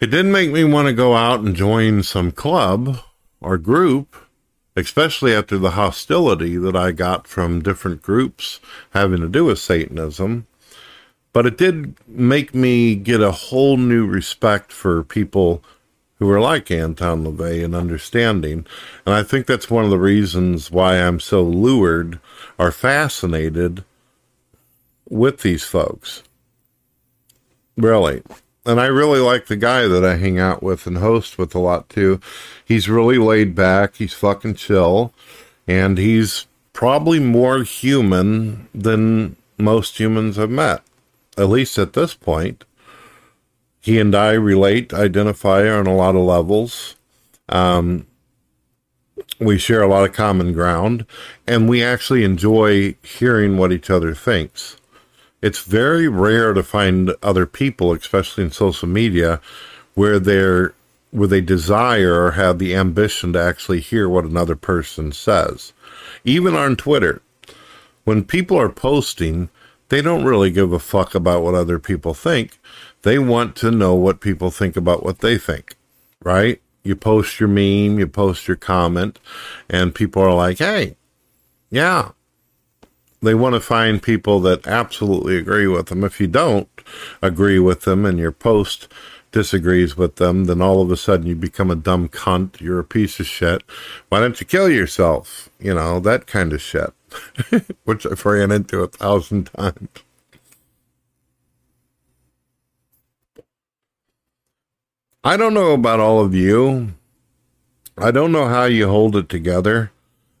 It 0.00 0.10
didn't 0.10 0.32
make 0.32 0.50
me 0.50 0.64
want 0.64 0.88
to 0.88 0.92
go 0.92 1.14
out 1.14 1.40
and 1.40 1.54
join 1.54 2.02
some 2.02 2.32
club 2.32 2.98
or 3.40 3.58
group, 3.58 4.16
especially 4.74 5.34
after 5.34 5.58
the 5.58 5.72
hostility 5.72 6.56
that 6.56 6.76
I 6.76 6.92
got 6.92 7.26
from 7.26 7.62
different 7.62 8.02
groups 8.02 8.60
having 8.90 9.20
to 9.20 9.28
do 9.28 9.44
with 9.44 9.58
Satanism 9.58 10.46
but 11.32 11.46
it 11.46 11.58
did 11.58 11.94
make 12.06 12.54
me 12.54 12.94
get 12.94 13.20
a 13.20 13.30
whole 13.30 13.76
new 13.76 14.06
respect 14.06 14.72
for 14.72 15.04
people 15.04 15.62
who 16.18 16.28
are 16.30 16.40
like 16.40 16.70
Anton 16.70 17.24
LaVey 17.24 17.64
and 17.64 17.74
understanding. 17.74 18.66
And 19.06 19.14
I 19.14 19.22
think 19.22 19.46
that's 19.46 19.70
one 19.70 19.84
of 19.84 19.90
the 19.90 19.98
reasons 19.98 20.70
why 20.70 20.96
I'm 20.96 21.20
so 21.20 21.42
lured 21.42 22.18
or 22.58 22.72
fascinated 22.72 23.84
with 25.08 25.42
these 25.42 25.62
folks. 25.62 26.24
Really. 27.76 28.22
And 28.66 28.80
I 28.80 28.86
really 28.86 29.20
like 29.20 29.46
the 29.46 29.56
guy 29.56 29.86
that 29.86 30.04
I 30.04 30.16
hang 30.16 30.38
out 30.38 30.62
with 30.62 30.86
and 30.86 30.98
host 30.98 31.38
with 31.38 31.54
a 31.54 31.60
lot 31.60 31.88
too. 31.88 32.20
He's 32.64 32.88
really 32.88 33.16
laid 33.16 33.54
back, 33.54 33.96
he's 33.96 34.12
fucking 34.12 34.56
chill, 34.56 35.14
and 35.66 35.96
he's 35.96 36.46
probably 36.72 37.20
more 37.20 37.62
human 37.62 38.68
than 38.74 39.36
most 39.56 39.98
humans 39.98 40.38
I've 40.38 40.50
met 40.50 40.82
at 41.38 41.48
least 41.48 41.78
at 41.78 41.92
this 41.94 42.14
point. 42.14 42.64
He 43.80 43.98
and 43.98 44.14
I 44.14 44.32
relate, 44.32 44.92
identify 44.92 45.68
on 45.70 45.86
a 45.86 45.94
lot 45.94 46.16
of 46.16 46.22
levels. 46.22 46.96
Um, 47.48 48.06
we 49.38 49.56
share 49.56 49.82
a 49.82 49.88
lot 49.88 50.04
of 50.04 50.12
common 50.12 50.52
ground, 50.52 51.06
and 51.46 51.68
we 51.68 51.82
actually 51.82 52.24
enjoy 52.24 52.96
hearing 53.02 53.56
what 53.56 53.72
each 53.72 53.88
other 53.88 54.14
thinks. 54.14 54.76
It's 55.40 55.62
very 55.62 56.08
rare 56.08 56.52
to 56.52 56.62
find 56.62 57.14
other 57.22 57.46
people, 57.46 57.92
especially 57.92 58.44
in 58.44 58.50
social 58.50 58.88
media, 58.88 59.40
where 59.94 60.18
they're 60.18 60.74
where 61.10 61.28
they 61.28 61.40
desire 61.40 62.22
or 62.22 62.32
have 62.32 62.58
the 62.58 62.74
ambition 62.74 63.32
to 63.32 63.40
actually 63.40 63.80
hear 63.80 64.08
what 64.08 64.24
another 64.24 64.54
person 64.54 65.10
says. 65.10 65.72
Even 66.22 66.54
on 66.54 66.76
Twitter, 66.76 67.22
when 68.04 68.24
people 68.24 68.58
are 68.58 68.68
posting, 68.68 69.48
they 69.88 70.02
don't 70.02 70.24
really 70.24 70.50
give 70.50 70.72
a 70.72 70.78
fuck 70.78 71.14
about 71.14 71.42
what 71.42 71.54
other 71.54 71.78
people 71.78 72.14
think. 72.14 72.58
They 73.02 73.18
want 73.18 73.56
to 73.56 73.70
know 73.70 73.94
what 73.94 74.20
people 74.20 74.50
think 74.50 74.76
about 74.76 75.02
what 75.02 75.20
they 75.20 75.38
think, 75.38 75.76
right? 76.22 76.60
You 76.82 76.96
post 76.96 77.40
your 77.40 77.48
meme, 77.48 77.98
you 77.98 78.06
post 78.06 78.48
your 78.48 78.56
comment, 78.56 79.18
and 79.68 79.94
people 79.94 80.22
are 80.22 80.34
like, 80.34 80.58
hey, 80.58 80.96
yeah. 81.70 82.10
They 83.20 83.34
want 83.34 83.54
to 83.54 83.60
find 83.60 84.02
people 84.02 84.40
that 84.40 84.66
absolutely 84.66 85.36
agree 85.36 85.66
with 85.66 85.86
them. 85.86 86.04
If 86.04 86.20
you 86.20 86.28
don't 86.28 86.68
agree 87.20 87.58
with 87.58 87.82
them 87.82 88.04
and 88.04 88.18
your 88.18 88.30
post 88.32 88.88
disagrees 89.32 89.96
with 89.96 90.16
them, 90.16 90.44
then 90.44 90.62
all 90.62 90.80
of 90.80 90.90
a 90.90 90.96
sudden 90.96 91.26
you 91.26 91.34
become 91.34 91.70
a 91.70 91.76
dumb 91.76 92.08
cunt. 92.08 92.60
You're 92.60 92.78
a 92.78 92.84
piece 92.84 93.18
of 93.20 93.26
shit. 93.26 93.62
Why 94.08 94.20
don't 94.20 94.40
you 94.40 94.46
kill 94.46 94.68
yourself? 94.68 95.48
You 95.58 95.74
know, 95.74 96.00
that 96.00 96.26
kind 96.26 96.52
of 96.52 96.62
shit. 96.62 96.92
which 97.84 98.06
I've 98.06 98.24
ran 98.24 98.50
into 98.50 98.82
a 98.82 98.88
thousand 98.88 99.50
times. 99.54 99.88
I 105.24 105.36
don't 105.36 105.54
know 105.54 105.72
about 105.72 106.00
all 106.00 106.20
of 106.20 106.34
you. 106.34 106.94
I 107.98 108.10
don't 108.10 108.32
know 108.32 108.46
how 108.46 108.64
you 108.64 108.88
hold 108.88 109.16
it 109.16 109.28
together. 109.28 109.90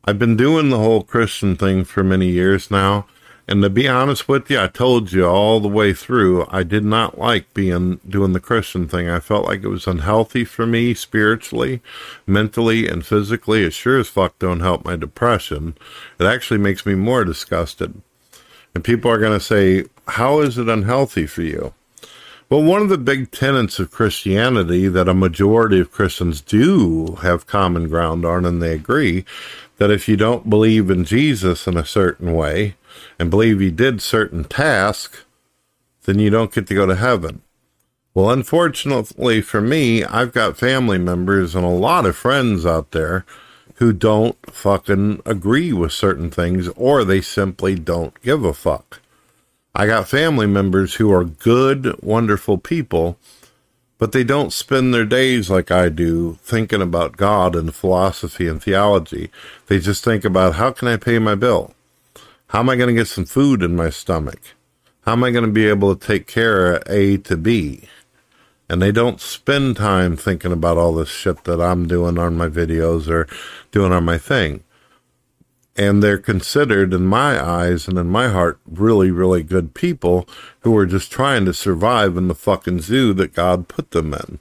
I've 0.04 0.18
been 0.18 0.36
doing 0.36 0.70
the 0.70 0.78
whole 0.78 1.02
Christian 1.02 1.56
thing 1.56 1.84
for 1.84 2.04
many 2.04 2.28
years 2.28 2.70
now. 2.70 3.06
And 3.50 3.62
to 3.62 3.70
be 3.70 3.88
honest 3.88 4.28
with 4.28 4.50
you, 4.50 4.60
I 4.60 4.66
told 4.66 5.10
you 5.10 5.24
all 5.24 5.58
the 5.58 5.68
way 5.68 5.94
through, 5.94 6.46
I 6.50 6.62
did 6.64 6.84
not 6.84 7.18
like 7.18 7.54
being 7.54 7.98
doing 8.06 8.34
the 8.34 8.40
Christian 8.40 8.86
thing. 8.86 9.08
I 9.08 9.20
felt 9.20 9.46
like 9.46 9.62
it 9.62 9.68
was 9.68 9.86
unhealthy 9.86 10.44
for 10.44 10.66
me 10.66 10.92
spiritually, 10.92 11.80
mentally, 12.26 12.86
and 12.86 13.06
physically. 13.06 13.64
It 13.64 13.72
sure 13.72 13.98
as 14.00 14.08
fuck 14.08 14.38
don't 14.38 14.60
help 14.60 14.84
my 14.84 14.96
depression. 14.96 15.78
It 16.20 16.24
actually 16.24 16.58
makes 16.58 16.84
me 16.84 16.94
more 16.94 17.24
disgusted. 17.24 18.02
And 18.74 18.84
people 18.84 19.10
are 19.10 19.18
going 19.18 19.38
to 19.38 19.44
say, 19.44 19.86
How 20.08 20.40
is 20.40 20.58
it 20.58 20.68
unhealthy 20.68 21.24
for 21.24 21.42
you? 21.42 21.72
Well, 22.50 22.62
one 22.62 22.82
of 22.82 22.90
the 22.90 22.98
big 22.98 23.30
tenets 23.30 23.78
of 23.78 23.90
Christianity 23.90 24.88
that 24.88 25.08
a 25.08 25.14
majority 25.14 25.80
of 25.80 25.90
Christians 25.90 26.42
do 26.42 27.18
have 27.22 27.46
common 27.46 27.88
ground 27.88 28.26
on, 28.26 28.44
and 28.44 28.60
they 28.60 28.74
agree, 28.74 29.24
that 29.78 29.90
if 29.90 30.06
you 30.06 30.16
don't 30.18 30.50
believe 30.50 30.90
in 30.90 31.04
Jesus 31.04 31.66
in 31.66 31.78
a 31.78 31.84
certain 31.86 32.34
way 32.34 32.74
and 33.18 33.30
believe 33.30 33.60
he 33.60 33.70
did 33.70 34.00
certain 34.00 34.44
tasks, 34.44 35.24
then 36.04 36.18
you 36.18 36.30
don't 36.30 36.52
get 36.52 36.66
to 36.66 36.74
go 36.74 36.86
to 36.86 36.96
heaven. 36.96 37.42
Well, 38.14 38.30
unfortunately 38.30 39.40
for 39.40 39.60
me, 39.60 40.04
I've 40.04 40.32
got 40.32 40.56
family 40.56 40.98
members 40.98 41.54
and 41.54 41.64
a 41.64 41.68
lot 41.68 42.06
of 42.06 42.16
friends 42.16 42.64
out 42.64 42.90
there 42.92 43.24
who 43.74 43.92
don't 43.92 44.36
fucking 44.50 45.22
agree 45.24 45.72
with 45.72 45.92
certain 45.92 46.30
things 46.30 46.68
or 46.68 47.04
they 47.04 47.20
simply 47.20 47.74
don't 47.74 48.20
give 48.22 48.44
a 48.44 48.52
fuck. 48.52 49.00
I 49.74 49.86
got 49.86 50.08
family 50.08 50.46
members 50.46 50.94
who 50.94 51.12
are 51.12 51.24
good, 51.24 52.02
wonderful 52.02 52.58
people 52.58 53.18
but 53.98 54.12
they 54.12 54.24
don't 54.24 54.52
spend 54.52 54.94
their 54.94 55.04
days 55.04 55.50
like 55.50 55.70
I 55.70 55.88
do 55.88 56.38
thinking 56.42 56.80
about 56.80 57.16
God 57.16 57.56
and 57.56 57.74
philosophy 57.74 58.46
and 58.46 58.62
theology. 58.62 59.30
They 59.66 59.80
just 59.80 60.04
think 60.04 60.24
about 60.24 60.54
how 60.54 60.70
can 60.70 60.88
I 60.88 60.96
pay 60.96 61.18
my 61.18 61.34
bill? 61.34 61.74
How 62.48 62.60
am 62.60 62.70
I 62.70 62.76
going 62.76 62.88
to 62.88 62.94
get 62.94 63.08
some 63.08 63.26
food 63.26 63.62
in 63.62 63.76
my 63.76 63.90
stomach? 63.90 64.40
How 65.02 65.12
am 65.12 65.24
I 65.24 65.30
going 65.30 65.44
to 65.44 65.50
be 65.50 65.68
able 65.68 65.94
to 65.94 66.06
take 66.06 66.26
care 66.26 66.74
of 66.74 66.82
A 66.88 67.18
to 67.18 67.36
B? 67.36 67.88
And 68.68 68.82
they 68.82 68.92
don't 68.92 69.20
spend 69.20 69.76
time 69.76 70.16
thinking 70.16 70.52
about 70.52 70.76
all 70.76 70.94
this 70.94 71.08
shit 71.08 71.44
that 71.44 71.60
I'm 71.60 71.86
doing 71.86 72.18
on 72.18 72.36
my 72.36 72.48
videos 72.48 73.08
or 73.08 73.26
doing 73.70 73.92
on 73.92 74.04
my 74.04 74.18
thing 74.18 74.64
and 75.78 76.02
they're 76.02 76.18
considered 76.18 76.92
in 76.92 77.06
my 77.06 77.42
eyes 77.42 77.86
and 77.86 77.96
in 77.96 78.08
my 78.08 78.28
heart 78.28 78.58
really 78.66 79.10
really 79.10 79.42
good 79.42 79.72
people 79.72 80.28
who 80.60 80.76
are 80.76 80.84
just 80.84 81.10
trying 81.10 81.44
to 81.44 81.54
survive 81.54 82.16
in 82.16 82.26
the 82.26 82.34
fucking 82.34 82.80
zoo 82.80 83.14
that 83.14 83.32
God 83.32 83.68
put 83.68 83.92
them 83.92 84.12
in 84.12 84.40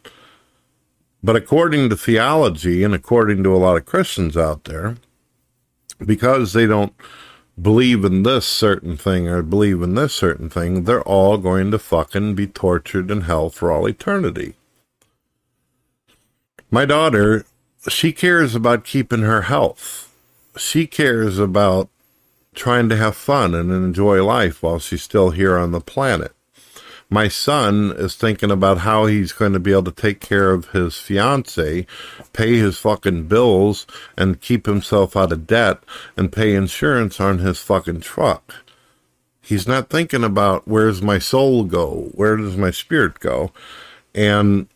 but 1.24 1.36
according 1.36 1.90
to 1.90 1.96
theology 1.96 2.84
and 2.84 2.94
according 2.94 3.44
to 3.44 3.56
a 3.56 3.58
lot 3.58 3.78
of 3.78 3.86
Christians 3.86 4.36
out 4.36 4.64
there 4.64 4.96
because 6.04 6.54
they 6.54 6.66
don't 6.66 6.94
believe 7.60 8.06
in 8.06 8.24
this 8.24 8.46
certain 8.46 8.96
thing 8.98 9.28
or 9.28 9.42
believe 9.42 9.82
in 9.82 9.96
this 9.96 10.14
certain 10.14 10.50
thing 10.50 10.84
they're 10.84 11.04
all 11.04 11.38
going 11.38 11.72
to 11.72 11.80
fucking 11.80 12.36
be 12.36 12.48
tortured 12.48 13.10
in 13.10 13.22
hell 13.22 13.50
for 13.50 13.72
all 13.72 13.88
eternity 13.88 14.56
my 16.70 16.86
daughter 16.86 17.46
she 17.90 18.12
cares 18.12 18.54
about 18.54 18.84
keeping 18.84 19.22
her 19.22 19.44
health 19.44 20.14
she 20.58 20.88
cares 20.88 21.40
about 21.40 21.90
trying 22.58 22.90
to 22.90 22.98
have 22.98 23.16
fun 23.16 23.54
and 23.54 23.72
enjoy 23.72 24.24
life 24.24 24.62
while 24.64 24.80
she's 24.80 25.04
still 25.04 25.30
here 25.30 25.58
on 25.58 25.72
the 25.72 25.80
planet. 25.80 26.34
My 27.10 27.30
son 27.30 27.94
is 27.96 28.16
thinking 28.16 28.52
about 28.52 28.80
how 28.80 29.06
he's 29.06 29.32
going 29.32 29.54
to 29.54 29.60
be 29.60 29.72
able 29.72 29.84
to 29.84 29.92
take 29.92 30.20
care 30.20 30.52
of 30.52 30.72
his 30.72 30.98
fiance, 30.98 31.88
pay 32.34 32.58
his 32.58 32.78
fucking 32.78 33.28
bills, 33.28 33.88
and 34.18 34.42
keep 34.42 34.66
himself 34.66 35.16
out 35.16 35.32
of 35.32 35.48
debt 35.48 35.80
and 36.18 36.32
pay 36.32 36.54
insurance 36.54 37.22
on 37.22 37.40
his 37.40 37.60
fucking 37.60 38.02
truck. 38.02 38.56
He's 39.42 39.68
not 39.68 39.90
thinking 39.90 40.26
about 40.26 40.68
where's 40.68 41.02
my 41.02 41.20
soul 41.20 41.64
go? 41.64 42.10
Where 42.14 42.36
does 42.36 42.58
my 42.58 42.72
spirit 42.72 43.22
go? 43.22 43.54
And 44.14 44.68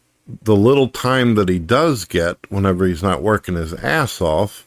the 0.42 0.56
little 0.56 0.88
time 0.88 1.36
that 1.36 1.50
he 1.50 1.60
does 1.60 2.06
get 2.06 2.38
whenever 2.50 2.86
he's 2.86 3.04
not 3.04 3.22
working 3.22 3.56
his 3.56 3.74
ass 3.74 4.22
off, 4.22 4.66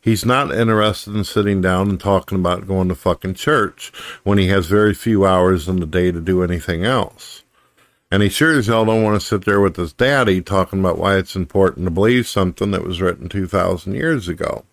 He's 0.00 0.24
not 0.24 0.54
interested 0.54 1.14
in 1.14 1.24
sitting 1.24 1.60
down 1.60 1.90
and 1.90 2.00
talking 2.00 2.38
about 2.38 2.68
going 2.68 2.88
to 2.88 2.94
fucking 2.94 3.34
church 3.34 3.92
when 4.22 4.38
he 4.38 4.48
has 4.48 4.66
very 4.66 4.94
few 4.94 5.26
hours 5.26 5.68
in 5.68 5.80
the 5.80 5.86
day 5.86 6.12
to 6.12 6.20
do 6.20 6.42
anything 6.42 6.84
else. 6.84 7.42
And 8.10 8.22
he 8.22 8.28
sure 8.28 8.58
as 8.58 8.68
hell 8.68 8.86
don't 8.86 9.02
want 9.02 9.20
to 9.20 9.26
sit 9.26 9.44
there 9.44 9.60
with 9.60 9.76
his 9.76 9.92
daddy 9.92 10.40
talking 10.40 10.80
about 10.80 10.98
why 10.98 11.16
it's 11.16 11.36
important 11.36 11.86
to 11.86 11.90
believe 11.90 12.26
something 12.26 12.70
that 12.70 12.84
was 12.84 13.00
written 13.00 13.28
2,000 13.28 13.94
years 13.94 14.28
ago. 14.28 14.64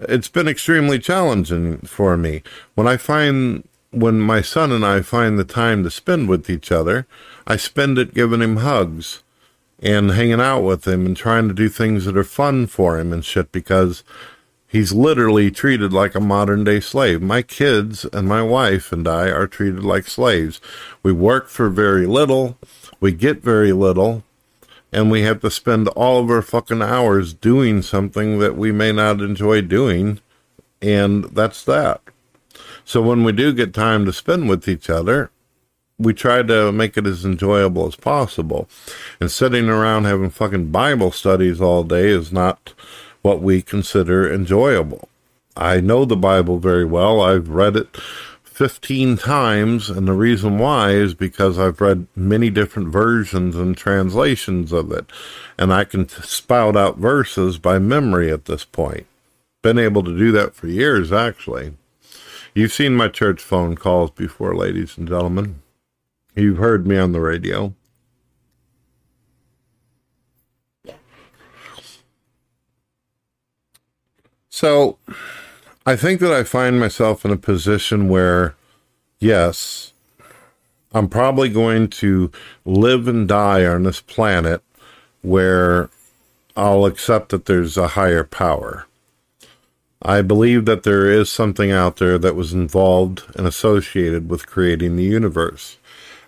It's 0.00 0.28
been 0.28 0.48
extremely 0.48 0.98
challenging 0.98 1.78
for 1.78 2.16
me. 2.16 2.42
When 2.74 2.88
I 2.88 2.96
find, 2.96 3.68
when 3.90 4.20
my 4.20 4.40
son 4.40 4.72
and 4.72 4.84
I 4.84 5.02
find 5.02 5.38
the 5.38 5.44
time 5.44 5.84
to 5.84 5.90
spend 5.90 6.28
with 6.28 6.50
each 6.50 6.72
other, 6.72 7.06
I 7.46 7.56
spend 7.56 7.96
it 7.96 8.12
giving 8.12 8.42
him 8.42 8.56
hugs 8.56 9.22
and 9.80 10.12
hanging 10.12 10.40
out 10.40 10.60
with 10.60 10.86
him 10.86 11.04
and 11.06 11.16
trying 11.16 11.48
to 11.48 11.54
do 11.54 11.68
things 11.68 12.04
that 12.04 12.16
are 12.16 12.24
fun 12.24 12.66
for 12.66 12.98
him 12.98 13.12
and 13.12 13.24
shit 13.24 13.52
because 13.52 14.02
he's 14.66 14.92
literally 14.92 15.50
treated 15.50 15.92
like 15.92 16.14
a 16.14 16.20
modern 16.20 16.64
day 16.64 16.80
slave. 16.80 17.22
My 17.22 17.42
kids 17.42 18.04
and 18.12 18.26
my 18.26 18.42
wife 18.42 18.92
and 18.92 19.06
I 19.06 19.28
are 19.28 19.46
treated 19.46 19.84
like 19.84 20.06
slaves. 20.06 20.60
We 21.02 21.12
work 21.12 21.48
for 21.48 21.68
very 21.68 22.06
little, 22.06 22.58
we 23.00 23.12
get 23.12 23.42
very 23.42 23.72
little, 23.72 24.22
and 24.92 25.10
we 25.10 25.22
have 25.22 25.40
to 25.40 25.50
spend 25.50 25.88
all 25.88 26.22
of 26.22 26.30
our 26.30 26.42
fucking 26.42 26.82
hours 26.82 27.34
doing 27.34 27.82
something 27.82 28.38
that 28.38 28.56
we 28.56 28.72
may 28.72 28.92
not 28.92 29.20
enjoy 29.20 29.60
doing, 29.60 30.20
and 30.80 31.24
that's 31.24 31.64
that. 31.64 32.00
So 32.84 33.02
when 33.02 33.24
we 33.24 33.32
do 33.32 33.52
get 33.52 33.74
time 33.74 34.04
to 34.06 34.12
spend 34.12 34.48
with 34.48 34.68
each 34.68 34.88
other, 34.88 35.30
we 35.98 36.12
try 36.12 36.42
to 36.42 36.72
make 36.72 36.96
it 36.96 37.06
as 37.06 37.24
enjoyable 37.24 37.86
as 37.86 37.96
possible. 37.96 38.68
And 39.20 39.30
sitting 39.30 39.68
around 39.68 40.04
having 40.04 40.30
fucking 40.30 40.70
Bible 40.70 41.10
studies 41.10 41.60
all 41.60 41.84
day 41.84 42.08
is 42.08 42.32
not 42.32 42.74
what 43.22 43.40
we 43.40 43.62
consider 43.62 44.32
enjoyable. 44.32 45.08
I 45.56 45.80
know 45.80 46.04
the 46.04 46.16
Bible 46.16 46.58
very 46.58 46.84
well. 46.84 47.20
I've 47.20 47.48
read 47.48 47.76
it 47.76 47.96
15 48.44 49.16
times, 49.16 49.90
and 49.90 50.06
the 50.06 50.12
reason 50.12 50.58
why 50.58 50.90
is 50.90 51.14
because 51.14 51.58
I've 51.58 51.80
read 51.80 52.06
many 52.14 52.50
different 52.50 52.88
versions 52.88 53.56
and 53.56 53.76
translations 53.76 54.72
of 54.72 54.92
it, 54.92 55.06
and 55.58 55.72
I 55.72 55.84
can 55.84 56.08
spout 56.08 56.76
out 56.76 56.98
verses 56.98 57.58
by 57.58 57.78
memory 57.78 58.30
at 58.30 58.44
this 58.44 58.64
point. 58.64 59.06
Been 59.62 59.78
able 59.78 60.02
to 60.04 60.16
do 60.16 60.30
that 60.32 60.54
for 60.54 60.68
years, 60.68 61.12
actually. 61.12 61.74
You've 62.54 62.72
seen 62.72 62.94
my 62.94 63.08
church 63.08 63.42
phone 63.42 63.76
calls 63.76 64.10
before, 64.10 64.54
ladies 64.54 64.96
and 64.96 65.08
gentlemen. 65.08 65.62
You've 66.36 66.58
heard 66.58 66.86
me 66.86 66.98
on 66.98 67.12
the 67.12 67.20
radio. 67.20 67.74
So, 74.50 74.98
I 75.86 75.96
think 75.96 76.20
that 76.20 76.32
I 76.32 76.44
find 76.44 76.78
myself 76.78 77.24
in 77.24 77.30
a 77.30 77.36
position 77.36 78.08
where, 78.08 78.54
yes, 79.18 79.92
I'm 80.92 81.08
probably 81.08 81.48
going 81.48 81.88
to 81.88 82.30
live 82.64 83.08
and 83.08 83.28
die 83.28 83.64
on 83.66 83.82
this 83.82 84.00
planet 84.00 84.62
where 85.22 85.90
I'll 86.56 86.86
accept 86.86 87.30
that 87.30 87.46
there's 87.46 87.76
a 87.76 87.88
higher 87.88 88.24
power. 88.24 88.86
I 90.02 90.22
believe 90.22 90.66
that 90.66 90.84
there 90.84 91.10
is 91.10 91.30
something 91.30 91.70
out 91.70 91.96
there 91.96 92.18
that 92.18 92.36
was 92.36 92.52
involved 92.52 93.24
and 93.34 93.46
associated 93.46 94.30
with 94.30 94.46
creating 94.46 94.96
the 94.96 95.04
universe. 95.04 95.78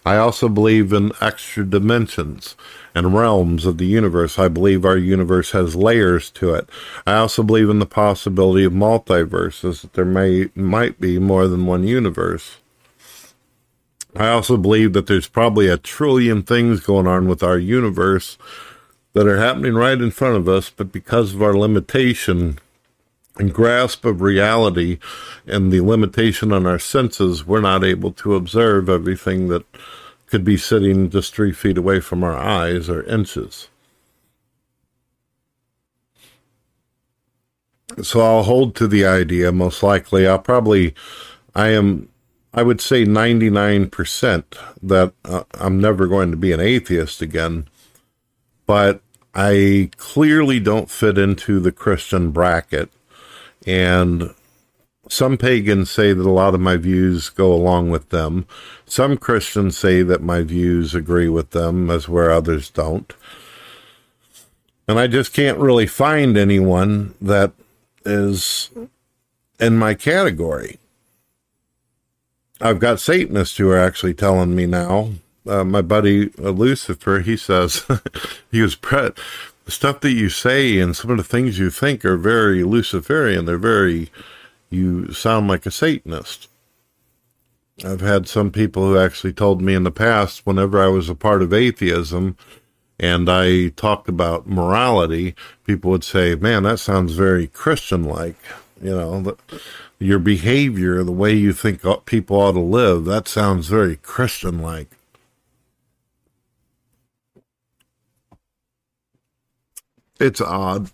I 0.09 0.17
also 0.17 0.49
believe 0.49 0.95
in 0.95 1.13
extra 1.21 1.67
dimensions 1.67 2.57
and 2.95 3.15
realms 3.15 3.67
of 3.67 3.77
the 3.77 3.85
universe. 3.85 4.39
I 4.39 4.49
believe 4.49 4.87
our 4.87 4.97
universe 4.97 5.51
has 5.51 5.77
layers 5.77 6.31
to 6.31 6.55
it. 6.55 6.67
I 7.07 7.17
also 7.17 7.43
believe 7.43 7.69
in 7.69 7.79
the 7.79 7.85
possibility 7.85 8.65
of 8.65 8.73
multiverses, 8.73 9.83
that 9.83 9.93
there 9.93 10.07
may 10.07 10.49
might 10.55 10.99
be 10.99 11.19
more 11.19 11.47
than 11.47 11.67
one 11.67 11.87
universe. 11.87 12.57
I 14.17 14.31
also 14.31 14.57
believe 14.57 14.95
that 14.95 15.09
there's 15.09 15.29
probably 15.29 15.69
a 15.69 15.77
trillion 15.77 16.43
things 16.43 16.81
going 16.81 17.07
on 17.07 17.29
with 17.29 17.43
our 17.43 17.59
universe 17.59 18.39
that 19.13 19.27
are 19.27 19.37
happening 19.37 19.75
right 19.75 20.01
in 20.01 20.11
front 20.11 20.37
of 20.37 20.49
us, 20.49 20.71
but 20.71 20.91
because 20.91 21.35
of 21.35 21.43
our 21.43 21.55
limitation 21.55 22.59
and 23.39 23.55
grasp 23.55 24.05
of 24.05 24.21
reality 24.21 24.99
and 25.47 25.73
the 25.73 25.81
limitation 25.81 26.53
on 26.53 26.67
our 26.67 26.79
senses, 26.79 27.47
we're 27.47 27.61
not 27.61 27.85
able 27.85 28.13
to 28.13 28.35
observe 28.35 28.89
everything 28.89 29.49
that 29.49 29.65
could 30.27 30.45
be 30.45 30.57
sitting 30.57 31.09
just 31.09 31.35
three 31.35 31.53
feet 31.53 31.79
away 31.79 32.01
from 32.01 32.23
our 32.23 32.37
eyes 32.37 32.89
or 32.89 33.03
inches. 33.05 33.69
So 38.03 38.21
I'll 38.21 38.43
hold 38.43 38.75
to 38.77 38.87
the 38.87 39.07
idea, 39.07 39.51
most 39.51 39.83
likely. 39.83 40.27
I'll 40.27 40.39
probably, 40.39 40.95
I 41.55 41.69
am, 41.69 42.09
I 42.53 42.63
would 42.63 42.81
say 42.81 43.05
99% 43.05 44.45
that 44.83 45.13
uh, 45.25 45.45
I'm 45.55 45.81
never 45.81 46.07
going 46.07 46.31
to 46.31 46.37
be 46.37 46.53
an 46.53 46.61
atheist 46.61 47.23
again. 47.23 47.67
But 48.67 49.01
I 49.35 49.91
clearly 49.97 50.61
don't 50.61 50.91
fit 50.91 51.17
into 51.17 51.61
the 51.61 51.73
Christian 51.73 52.31
bracket 52.31 52.91
And 53.67 54.35
some 55.09 55.39
pagans 55.39 55.91
say 55.91 56.13
that 56.13 56.27
a 56.27 56.31
lot 56.31 56.55
of 56.55 56.61
my 56.61 56.77
views 56.77 57.31
go 57.31 57.53
along 57.53 57.91
with 57.91 58.11
them. 58.11 58.47
Some 58.87 59.17
Christians 59.17 59.77
say 59.77 60.03
that 60.03 60.23
my 60.23 60.43
views 60.43 60.95
agree 60.95 61.29
with 61.29 61.51
them, 61.51 61.91
as 61.91 62.09
where 62.09 62.31
others 62.31 62.71
don't. 62.71 63.13
And 64.87 64.99
I 64.99 65.07
just 65.07 65.33
can't 65.33 65.59
really 65.59 65.87
find 65.87 66.37
anyone 66.37 67.15
that 67.21 67.53
is 68.05 68.71
in 69.61 69.77
my 69.77 69.95
category. 69.95 70.79
I've 72.61 72.81
got 72.81 73.01
Satanists 73.01 73.57
who 73.57 73.71
are 73.71 73.79
actually 73.79 74.15
telling 74.15 74.55
me 74.55 74.67
now. 74.67 75.13
Uh, 75.47 75.65
my 75.65 75.81
buddy 75.81 76.31
uh, 76.39 76.51
Lucifer, 76.51 77.21
he 77.21 77.37
says, 77.37 77.87
he 78.51 78.61
was 78.61 78.75
pre- 78.75 79.13
the 79.69 79.73
stuff 79.73 80.01
that 80.01 80.13
you 80.13 80.31
say 80.31 80.79
and 80.79 80.97
some 80.97 81.11
of 81.11 81.19
the 81.19 81.23
things 81.23 81.59
you 81.59 81.69
think 81.69 82.03
are 82.03 82.17
very 82.17 82.65
Luciferian. 82.65 83.45
They're 83.45 83.59
very, 83.59 84.11
you 84.71 85.13
sound 85.13 85.47
like 85.47 85.67
a 85.67 85.71
Satanist. 85.71 86.49
I've 87.85 88.01
had 88.01 88.27
some 88.27 88.51
people 88.51 88.83
who 88.85 88.99
actually 88.99 89.35
told 89.35 89.61
me 89.61 89.75
in 89.75 89.83
the 89.83 89.91
past, 89.91 90.47
whenever 90.47 90.83
I 90.83 90.87
was 90.87 91.11
a 91.11 91.15
part 91.15 91.43
of 91.43 91.53
atheism 91.53 92.39
and 92.99 93.29
I 93.29 93.69
talked 93.69 94.09
about 94.09 94.49
morality, 94.49 95.35
people 95.65 95.91
would 95.91 96.03
say, 96.03 96.35
man, 96.35 96.63
that 96.63 96.79
sounds 96.79 97.13
very 97.13 97.47
Christian 97.47 98.05
like. 98.05 98.41
You 98.81 98.93
know, 98.93 99.21
the, 99.21 99.37
your 99.99 100.19
behavior, 100.19 101.05
the 101.05 101.13
way 101.13 101.35
you 101.35 101.53
think 101.53 101.83
people 102.07 102.41
ought 102.41 102.53
to 102.53 102.61
live, 102.61 103.05
that 103.05 103.29
sounds 103.29 103.67
very 103.67 103.97
Christian 103.97 104.63
like. 104.63 104.89
It's 110.19 110.41
odd. 110.41 110.91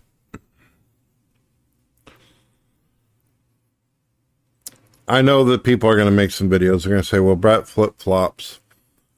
I 5.07 5.21
know 5.21 5.43
that 5.43 5.63
people 5.63 5.89
are 5.89 5.95
going 5.95 6.07
to 6.07 6.11
make 6.11 6.31
some 6.31 6.49
videos. 6.49 6.83
They're 6.83 6.91
going 6.91 7.01
to 7.01 7.07
say, 7.07 7.19
well, 7.19 7.35
Brett 7.35 7.67
flip 7.67 7.99
flops. 7.99 8.59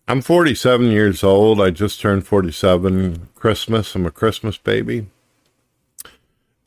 I'm 0.07 0.21
47 0.21 0.89
years 0.91 1.23
old. 1.23 1.61
I 1.61 1.69
just 1.69 1.99
turned 1.99 2.25
47 2.25 3.29
Christmas. 3.35 3.95
I'm 3.95 4.05
a 4.05 4.11
Christmas 4.11 4.57
baby. 4.57 5.07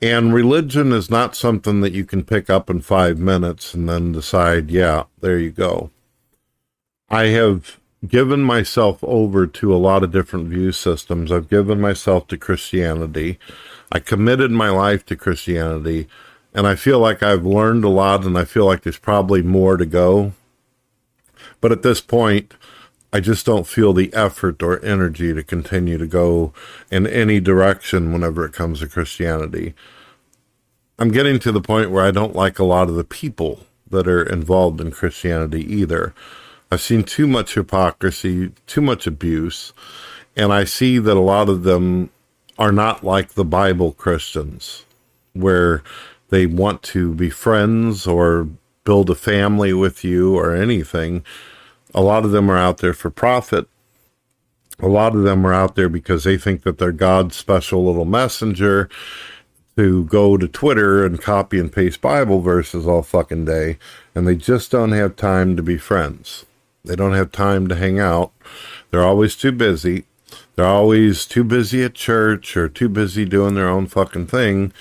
And 0.01 0.33
religion 0.33 0.91
is 0.91 1.11
not 1.11 1.35
something 1.35 1.81
that 1.81 1.93
you 1.93 2.05
can 2.05 2.23
pick 2.23 2.49
up 2.49 2.69
in 2.69 2.81
five 2.81 3.19
minutes 3.19 3.75
and 3.75 3.87
then 3.87 4.11
decide, 4.11 4.71
yeah, 4.71 5.03
there 5.19 5.37
you 5.37 5.51
go. 5.51 5.91
I 7.09 7.25
have 7.27 7.79
given 8.07 8.41
myself 8.41 9.03
over 9.03 9.45
to 9.45 9.73
a 9.73 9.77
lot 9.77 10.03
of 10.03 10.11
different 10.11 10.49
view 10.49 10.71
systems. 10.71 11.31
I've 11.31 11.49
given 11.49 11.79
myself 11.79 12.27
to 12.27 12.37
Christianity. 12.37 13.37
I 13.91 13.99
committed 13.99 14.51
my 14.51 14.69
life 14.69 15.05
to 15.07 15.15
Christianity. 15.15 16.07
And 16.53 16.67
I 16.67 16.75
feel 16.75 16.99
like 16.99 17.23
I've 17.23 17.45
learned 17.45 17.83
a 17.83 17.89
lot 17.89 18.25
and 18.25 18.37
I 18.37 18.45
feel 18.45 18.65
like 18.65 18.81
there's 18.81 18.97
probably 18.97 19.41
more 19.41 19.77
to 19.77 19.85
go. 19.85 20.33
But 21.61 21.71
at 21.71 21.83
this 21.83 22.01
point, 22.01 22.55
I 23.13 23.19
just 23.19 23.45
don't 23.45 23.67
feel 23.67 23.93
the 23.93 24.13
effort 24.13 24.63
or 24.63 24.83
energy 24.83 25.33
to 25.33 25.43
continue 25.43 25.97
to 25.97 26.07
go 26.07 26.53
in 26.89 27.05
any 27.05 27.39
direction 27.39 28.11
whenever 28.11 28.45
it 28.45 28.53
comes 28.53 28.79
to 28.79 28.87
Christianity. 28.87 29.73
I'm 30.97 31.11
getting 31.11 31.39
to 31.39 31.51
the 31.51 31.61
point 31.61 31.91
where 31.91 32.05
I 32.05 32.11
don't 32.11 32.35
like 32.35 32.57
a 32.57 32.63
lot 32.63 32.89
of 32.89 32.95
the 32.95 33.03
people 33.03 33.65
that 33.89 34.07
are 34.07 34.23
involved 34.23 34.79
in 34.79 34.91
Christianity 34.91 35.61
either. 35.73 36.13
I've 36.71 36.81
seen 36.81 37.03
too 37.03 37.27
much 37.27 37.55
hypocrisy, 37.55 38.53
too 38.65 38.81
much 38.81 39.05
abuse, 39.05 39.73
and 40.35 40.53
I 40.53 40.63
see 40.63 40.97
that 40.99 41.17
a 41.17 41.19
lot 41.19 41.49
of 41.49 41.63
them 41.63 42.09
are 42.57 42.71
not 42.71 43.03
like 43.03 43.33
the 43.33 43.45
Bible 43.45 43.91
Christians, 43.91 44.85
where 45.33 45.83
they 46.29 46.45
want 46.45 46.81
to 46.83 47.13
be 47.13 47.29
friends 47.29 48.07
or 48.07 48.47
build 48.83 49.09
a 49.09 49.15
family 49.15 49.73
with 49.73 50.03
you 50.03 50.35
or 50.35 50.55
anything 50.55 51.23
a 51.93 52.01
lot 52.01 52.25
of 52.25 52.31
them 52.31 52.49
are 52.49 52.57
out 52.57 52.77
there 52.77 52.93
for 52.93 53.09
profit. 53.09 53.67
A 54.79 54.87
lot 54.87 55.15
of 55.15 55.23
them 55.23 55.45
are 55.45 55.53
out 55.53 55.75
there 55.75 55.89
because 55.89 56.23
they 56.23 56.37
think 56.37 56.63
that 56.63 56.77
they're 56.77 56.91
God's 56.91 57.35
special 57.35 57.85
little 57.85 58.05
messenger 58.05 58.89
to 59.77 60.05
go 60.05 60.37
to 60.37 60.47
Twitter 60.47 61.05
and 61.05 61.21
copy 61.21 61.59
and 61.59 61.71
paste 61.71 62.01
Bible 62.01 62.41
verses 62.41 62.87
all 62.87 63.03
fucking 63.03 63.45
day. 63.45 63.77
And 64.15 64.27
they 64.27 64.35
just 64.35 64.71
don't 64.71 64.91
have 64.91 65.15
time 65.15 65.55
to 65.55 65.63
be 65.63 65.77
friends. 65.77 66.45
They 66.83 66.95
don't 66.95 67.13
have 67.13 67.31
time 67.31 67.67
to 67.67 67.75
hang 67.75 67.99
out. 67.99 68.31
They're 68.89 69.03
always 69.03 69.35
too 69.35 69.51
busy. 69.51 70.05
They're 70.55 70.65
always 70.65 71.25
too 71.25 71.43
busy 71.43 71.83
at 71.83 71.93
church 71.93 72.55
or 72.57 72.67
too 72.67 72.89
busy 72.89 73.25
doing 73.25 73.55
their 73.55 73.69
own 73.69 73.87
fucking 73.87 74.27
thing 74.27 74.73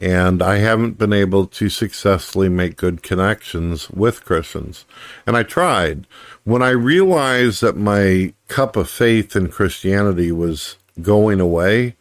and 0.00 0.42
I 0.42 0.56
haven't 0.56 0.98
been 0.98 1.12
able 1.12 1.46
to 1.46 1.68
successfully 1.68 2.48
make 2.48 2.76
good 2.76 3.02
connections 3.02 3.90
with 3.90 4.24
Christians. 4.24 4.84
And 5.26 5.36
I 5.36 5.44
tried. 5.44 6.06
When 6.42 6.62
I 6.62 6.70
realized 6.70 7.62
that 7.62 7.76
my 7.76 8.34
cup 8.48 8.76
of 8.76 8.90
faith 8.90 9.36
in 9.36 9.48
Christianity 9.48 10.32
was 10.32 10.76
going 11.00 11.40
away, 11.40 11.96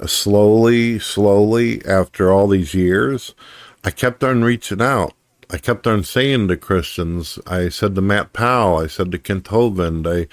uh, 0.00 0.06
slowly, 0.06 0.98
slowly, 0.98 1.84
after 1.84 2.32
all 2.32 2.46
these 2.46 2.72
years, 2.72 3.34
I 3.84 3.90
kept 3.90 4.22
on 4.22 4.44
reaching 4.44 4.80
out. 4.80 5.12
I 5.52 5.58
kept 5.58 5.86
on 5.86 6.02
saying 6.02 6.48
to 6.48 6.56
Christians, 6.56 7.38
I 7.46 7.68
said 7.68 7.94
to 7.94 8.00
Matt 8.00 8.32
Powell, 8.32 8.78
I 8.78 8.86
said 8.86 9.12
to 9.12 9.18
Kent 9.18 9.44
Hovind, 9.44 10.06
I, 10.06 10.26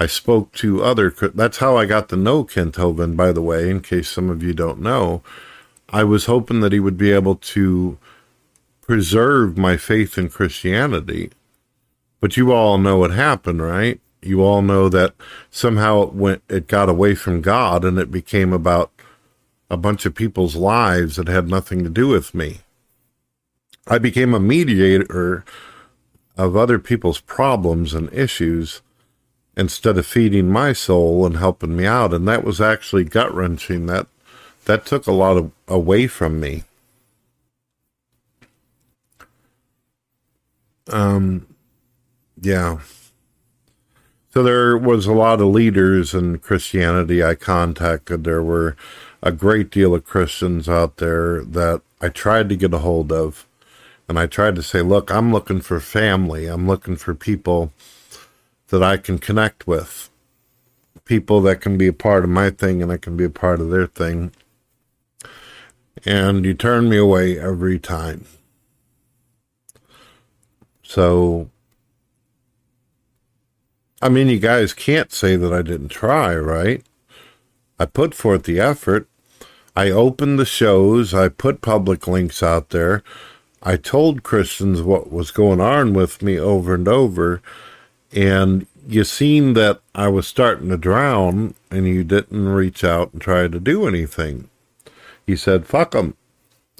I 0.00 0.06
spoke 0.06 0.52
to 0.54 0.84
other, 0.84 1.10
that's 1.10 1.58
how 1.58 1.76
I 1.76 1.86
got 1.86 2.08
to 2.10 2.16
know 2.16 2.44
Kent 2.44 2.76
Hovind, 2.76 3.16
by 3.16 3.32
the 3.32 3.42
way, 3.42 3.68
in 3.68 3.80
case 3.80 4.08
some 4.08 4.30
of 4.30 4.44
you 4.44 4.52
don't 4.52 4.80
know. 4.80 5.24
I 5.88 6.04
was 6.04 6.26
hoping 6.26 6.60
that 6.60 6.70
he 6.72 6.78
would 6.78 6.96
be 6.96 7.10
able 7.10 7.34
to 7.34 7.98
preserve 8.80 9.58
my 9.58 9.76
faith 9.76 10.16
in 10.16 10.28
Christianity. 10.28 11.32
But 12.20 12.36
you 12.36 12.52
all 12.52 12.78
know 12.78 12.98
what 12.98 13.10
happened, 13.10 13.62
right? 13.62 14.00
You 14.22 14.44
all 14.44 14.62
know 14.62 14.88
that 14.88 15.14
somehow 15.50 16.02
it 16.02 16.12
went 16.12 16.42
it 16.48 16.68
got 16.68 16.88
away 16.88 17.16
from 17.16 17.40
God 17.40 17.84
and 17.84 17.98
it 17.98 18.12
became 18.12 18.52
about 18.52 18.92
a 19.68 19.76
bunch 19.76 20.06
of 20.06 20.14
people's 20.14 20.54
lives 20.54 21.16
that 21.16 21.26
had 21.26 21.48
nothing 21.48 21.82
to 21.82 21.90
do 21.90 22.06
with 22.06 22.34
me. 22.36 22.60
I 23.86 23.98
became 23.98 24.34
a 24.34 24.40
mediator 24.40 25.44
of 26.36 26.56
other 26.56 26.78
people's 26.78 27.20
problems 27.20 27.92
and 27.94 28.12
issues 28.12 28.82
instead 29.56 29.98
of 29.98 30.06
feeding 30.06 30.48
my 30.48 30.72
soul 30.72 31.26
and 31.26 31.36
helping 31.36 31.76
me 31.76 31.86
out. 31.86 32.14
And 32.14 32.26
that 32.28 32.44
was 32.44 32.60
actually 32.60 33.04
gut 33.04 33.34
wrenching. 33.34 33.86
That 33.86 34.06
that 34.64 34.86
took 34.86 35.06
a 35.06 35.12
lot 35.12 35.36
of, 35.36 35.50
away 35.66 36.06
from 36.06 36.38
me. 36.38 36.64
Um, 40.88 41.46
yeah. 42.40 42.78
So 44.32 44.42
there 44.42 44.76
was 44.76 45.06
a 45.06 45.12
lot 45.12 45.40
of 45.40 45.48
leaders 45.48 46.14
in 46.14 46.38
Christianity 46.38 47.22
I 47.22 47.34
contacted. 47.34 48.24
There 48.24 48.42
were 48.42 48.76
a 49.22 49.32
great 49.32 49.70
deal 49.70 49.94
of 49.94 50.04
Christians 50.04 50.68
out 50.68 50.98
there 50.98 51.42
that 51.42 51.82
I 52.00 52.08
tried 52.08 52.48
to 52.48 52.56
get 52.56 52.72
a 52.72 52.78
hold 52.78 53.12
of. 53.12 53.46
And 54.10 54.18
I 54.18 54.26
tried 54.26 54.56
to 54.56 54.62
say, 54.64 54.82
look, 54.82 55.08
I'm 55.12 55.32
looking 55.32 55.60
for 55.60 55.78
family. 55.78 56.48
I'm 56.48 56.66
looking 56.66 56.96
for 56.96 57.14
people 57.14 57.72
that 58.68 58.82
I 58.82 58.96
can 58.96 59.18
connect 59.18 59.68
with. 59.68 60.10
People 61.04 61.40
that 61.42 61.60
can 61.60 61.78
be 61.78 61.86
a 61.86 61.92
part 61.92 62.24
of 62.24 62.30
my 62.30 62.50
thing 62.50 62.82
and 62.82 62.90
I 62.90 62.96
can 62.96 63.16
be 63.16 63.22
a 63.22 63.30
part 63.30 63.60
of 63.60 63.70
their 63.70 63.86
thing 63.86 64.32
and 66.04 66.44
you 66.44 66.54
turn 66.54 66.88
me 66.88 66.96
away 66.96 67.38
every 67.38 67.78
time. 67.78 68.26
So, 70.82 71.48
I 74.02 74.08
mean, 74.08 74.26
you 74.26 74.40
guys 74.40 74.72
can't 74.72 75.12
say 75.12 75.36
that 75.36 75.52
I 75.52 75.62
didn't 75.62 75.90
try, 75.90 76.34
right? 76.34 76.82
I 77.78 77.86
put 77.86 78.12
forth 78.12 78.42
the 78.42 78.58
effort. 78.58 79.08
I 79.76 79.90
opened 79.90 80.40
the 80.40 80.44
shows. 80.44 81.14
I 81.14 81.28
put 81.28 81.62
public 81.62 82.08
links 82.08 82.42
out 82.42 82.70
there. 82.70 83.04
I 83.62 83.76
told 83.76 84.22
Christians 84.22 84.82
what 84.82 85.12
was 85.12 85.30
going 85.30 85.60
on 85.60 85.92
with 85.92 86.22
me 86.22 86.38
over 86.38 86.74
and 86.74 86.88
over. 86.88 87.42
And 88.12 88.66
you 88.88 89.04
seen 89.04 89.52
that 89.54 89.80
I 89.94 90.08
was 90.08 90.26
starting 90.26 90.68
to 90.70 90.76
drown 90.76 91.54
and 91.70 91.86
you 91.86 92.04
didn't 92.04 92.48
reach 92.48 92.82
out 92.82 93.12
and 93.12 93.20
try 93.20 93.46
to 93.46 93.60
do 93.60 93.86
anything 93.86 94.50
he 95.30 95.36
said, 95.36 95.66
fuck 95.66 95.94
him. 95.94 96.16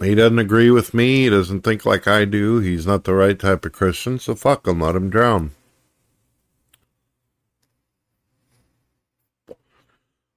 He 0.03 0.15
doesn't 0.15 0.41
agree 0.41 0.71
with 0.71 0.93
me. 0.93 1.25
He 1.25 1.31
doesn't 1.31 1.61
think 1.61 1.87
like 1.87 2.09
I 2.09 2.25
do. 2.25 2.59
He's 2.59 2.85
not 2.85 3.05
the 3.05 3.15
right 3.15 3.39
type 3.39 3.65
of 3.65 3.73
Christian, 3.73 4.19
so 4.19 4.35
fuck 4.35 4.67
him. 4.67 4.81
Let 4.81 4.97
him 4.97 5.09
drown. 5.09 5.53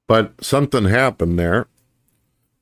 But 0.05 0.43
something 0.43 0.85
happened 0.85 1.39
there. 1.39 1.65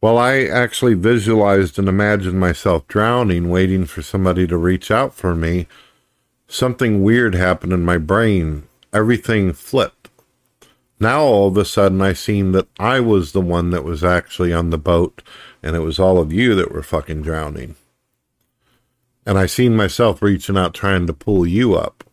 Well, 0.01 0.17
I 0.17 0.45
actually 0.45 0.95
visualized 0.95 1.77
and 1.77 1.87
imagined 1.87 2.39
myself 2.39 2.87
drowning, 2.87 3.49
waiting 3.49 3.85
for 3.85 4.01
somebody 4.01 4.47
to 4.47 4.57
reach 4.57 4.89
out 4.89 5.13
for 5.13 5.35
me. 5.35 5.67
Something 6.47 7.03
weird 7.03 7.35
happened 7.35 7.71
in 7.71 7.85
my 7.85 7.99
brain. 7.99 8.67
Everything 8.91 9.53
flipped. 9.53 10.09
Now 10.99 11.21
all 11.21 11.47
of 11.47 11.57
a 11.57 11.65
sudden 11.65 12.01
I 12.01 12.13
seen 12.13 12.51
that 12.53 12.67
I 12.79 12.99
was 12.99 13.31
the 13.31 13.41
one 13.41 13.69
that 13.69 13.83
was 13.83 14.03
actually 14.03 14.51
on 14.51 14.71
the 14.71 14.77
boat 14.77 15.21
and 15.61 15.75
it 15.75 15.79
was 15.79 15.99
all 15.99 16.19
of 16.19 16.33
you 16.33 16.55
that 16.55 16.71
were 16.71 16.83
fucking 16.83 17.21
drowning. 17.21 17.75
And 19.25 19.37
I 19.37 19.45
seen 19.45 19.75
myself 19.75 20.21
reaching 20.21 20.57
out, 20.57 20.73
trying 20.73 21.05
to 21.05 21.13
pull 21.13 21.45
you 21.45 21.75
up, 21.75 22.03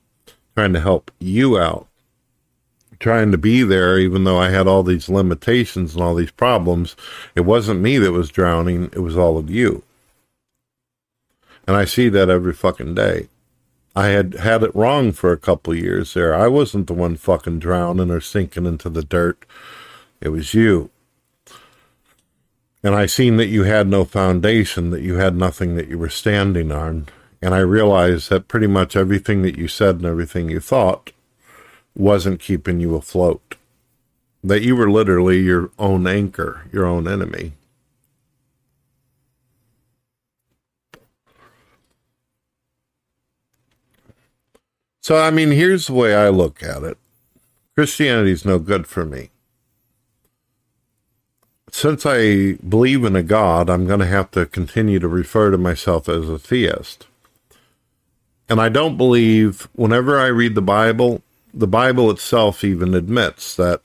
trying 0.54 0.74
to 0.74 0.80
help 0.80 1.10
you 1.18 1.58
out, 1.58 1.88
trying 3.00 3.30
to 3.32 3.38
be 3.38 3.62
there, 3.62 3.98
even 3.98 4.24
though 4.24 4.38
I 4.38 4.50
had 4.50 4.66
all 4.66 4.82
these 4.82 5.08
limitations 5.08 5.94
and 5.94 6.02
all 6.02 6.14
these 6.14 6.30
problems. 6.30 6.96
It 7.34 7.42
wasn't 7.42 7.80
me 7.80 7.98
that 7.98 8.12
was 8.12 8.30
drowning, 8.30 8.84
it 8.92 9.00
was 9.00 9.16
all 9.16 9.38
of 9.38 9.50
you. 9.50 9.82
And 11.66 11.76
I 11.76 11.84
see 11.84 12.08
that 12.08 12.30
every 12.30 12.52
fucking 12.52 12.94
day. 12.94 13.28
I 13.94 14.08
had 14.08 14.34
had 14.34 14.62
it 14.62 14.74
wrong 14.74 15.12
for 15.12 15.32
a 15.32 15.38
couple 15.38 15.74
years 15.74 16.14
there. 16.14 16.34
I 16.34 16.48
wasn't 16.48 16.86
the 16.86 16.94
one 16.94 17.16
fucking 17.16 17.58
drowning 17.58 18.10
or 18.10 18.20
sinking 18.20 18.64
into 18.64 18.88
the 18.88 19.02
dirt. 19.02 19.44
It 20.20 20.28
was 20.28 20.54
you. 20.54 20.90
And 22.82 22.94
I 22.94 23.06
seen 23.06 23.36
that 23.38 23.48
you 23.48 23.64
had 23.64 23.88
no 23.88 24.04
foundation, 24.04 24.90
that 24.90 25.02
you 25.02 25.16
had 25.16 25.34
nothing 25.34 25.74
that 25.76 25.88
you 25.88 25.98
were 25.98 26.08
standing 26.08 26.70
on. 26.70 27.08
And 27.42 27.54
I 27.54 27.58
realized 27.58 28.30
that 28.30 28.48
pretty 28.48 28.66
much 28.66 28.96
everything 28.96 29.42
that 29.42 29.58
you 29.58 29.68
said 29.68 29.96
and 29.96 30.06
everything 30.06 30.48
you 30.48 30.60
thought 30.60 31.12
wasn't 31.98 32.40
keeping 32.40 32.80
you 32.80 32.94
afloat. 32.94 33.56
That 34.42 34.62
you 34.62 34.76
were 34.76 34.90
literally 34.90 35.40
your 35.40 35.70
own 35.78 36.06
anchor, 36.06 36.62
your 36.72 36.86
own 36.86 37.08
enemy. 37.08 37.52
So, 45.02 45.16
I 45.16 45.30
mean, 45.30 45.50
here's 45.50 45.86
the 45.86 45.94
way 45.94 46.14
I 46.14 46.28
look 46.28 46.62
at 46.62 46.82
it 46.82 46.98
Christianity's 47.74 48.44
no 48.44 48.58
good 48.58 48.86
for 48.86 49.04
me. 49.04 49.30
Since 51.70 52.04
I 52.06 52.54
believe 52.54 53.04
in 53.04 53.16
a 53.16 53.22
God, 53.22 53.68
I'm 53.68 53.86
going 53.86 54.00
to 54.00 54.06
have 54.06 54.30
to 54.32 54.46
continue 54.46 54.98
to 54.98 55.08
refer 55.08 55.50
to 55.50 55.58
myself 55.58 56.08
as 56.08 56.28
a 56.28 56.38
theist. 56.38 57.06
And 58.48 58.60
I 58.60 58.68
don't 58.68 58.96
believe, 58.96 59.68
whenever 59.74 60.18
I 60.18 60.26
read 60.26 60.54
the 60.54 60.62
Bible, 60.62 61.22
the 61.52 61.66
Bible 61.66 62.10
itself 62.10 62.62
even 62.64 62.94
admits 62.94 63.56
that 63.56 63.80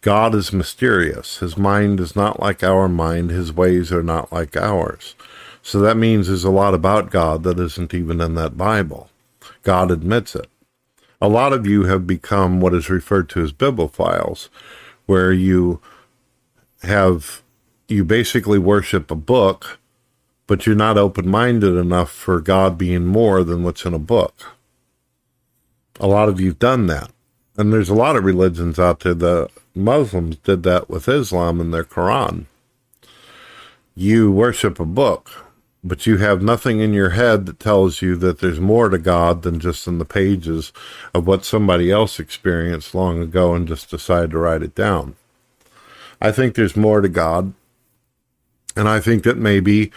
God 0.00 0.34
is 0.34 0.52
mysterious. 0.52 1.38
His 1.38 1.56
mind 1.56 2.00
is 2.00 2.14
not 2.14 2.40
like 2.40 2.62
our 2.62 2.88
mind, 2.88 3.30
his 3.30 3.52
ways 3.52 3.92
are 3.92 4.02
not 4.02 4.32
like 4.32 4.56
ours. 4.56 5.14
So 5.62 5.80
that 5.80 5.96
means 5.96 6.28
there's 6.28 6.44
a 6.44 6.50
lot 6.50 6.74
about 6.74 7.10
God 7.10 7.42
that 7.42 7.58
isn't 7.58 7.92
even 7.92 8.20
in 8.20 8.34
that 8.36 8.56
Bible. 8.56 9.10
God 9.62 9.90
admits 9.90 10.36
it. 10.36 10.46
A 11.20 11.28
lot 11.28 11.52
of 11.52 11.66
you 11.66 11.84
have 11.84 12.06
become 12.06 12.60
what 12.60 12.74
is 12.74 12.88
referred 12.88 13.28
to 13.30 13.42
as 13.42 13.52
bibliophiles, 13.52 14.48
where 15.06 15.32
you 15.32 15.80
have 16.82 17.42
you 17.88 18.04
basically 18.04 18.58
worship 18.58 19.10
a 19.10 19.16
book, 19.16 19.78
but 20.46 20.66
you're 20.66 20.76
not 20.76 20.98
open 20.98 21.28
minded 21.28 21.76
enough 21.76 22.10
for 22.10 22.40
God 22.40 22.78
being 22.78 23.06
more 23.06 23.42
than 23.42 23.62
what's 23.62 23.84
in 23.84 23.94
a 23.94 23.98
book. 23.98 24.55
A 25.98 26.06
lot 26.06 26.28
of 26.28 26.40
you've 26.40 26.58
done 26.58 26.86
that. 26.86 27.10
And 27.56 27.72
there's 27.72 27.88
a 27.88 27.94
lot 27.94 28.16
of 28.16 28.24
religions 28.24 28.78
out 28.78 29.00
there. 29.00 29.14
The 29.14 29.48
Muslims 29.74 30.36
did 30.36 30.62
that 30.64 30.90
with 30.90 31.08
Islam 31.08 31.60
and 31.60 31.72
their 31.72 31.84
Quran. 31.84 32.46
You 33.94 34.30
worship 34.30 34.78
a 34.78 34.84
book, 34.84 35.30
but 35.82 36.06
you 36.06 36.18
have 36.18 36.42
nothing 36.42 36.80
in 36.80 36.92
your 36.92 37.10
head 37.10 37.46
that 37.46 37.58
tells 37.58 38.02
you 38.02 38.14
that 38.16 38.40
there's 38.40 38.60
more 38.60 38.90
to 38.90 38.98
God 38.98 39.42
than 39.42 39.58
just 39.58 39.86
in 39.86 39.96
the 39.96 40.04
pages 40.04 40.70
of 41.14 41.26
what 41.26 41.46
somebody 41.46 41.90
else 41.90 42.20
experienced 42.20 42.94
long 42.94 43.22
ago 43.22 43.54
and 43.54 43.66
just 43.66 43.90
decided 43.90 44.32
to 44.32 44.38
write 44.38 44.62
it 44.62 44.74
down. 44.74 45.16
I 46.20 46.32
think 46.32 46.54
there's 46.54 46.76
more 46.76 47.00
to 47.00 47.08
God. 47.08 47.54
And 48.76 48.86
I 48.86 49.00
think 49.00 49.24
that 49.24 49.38
maybe 49.38 49.90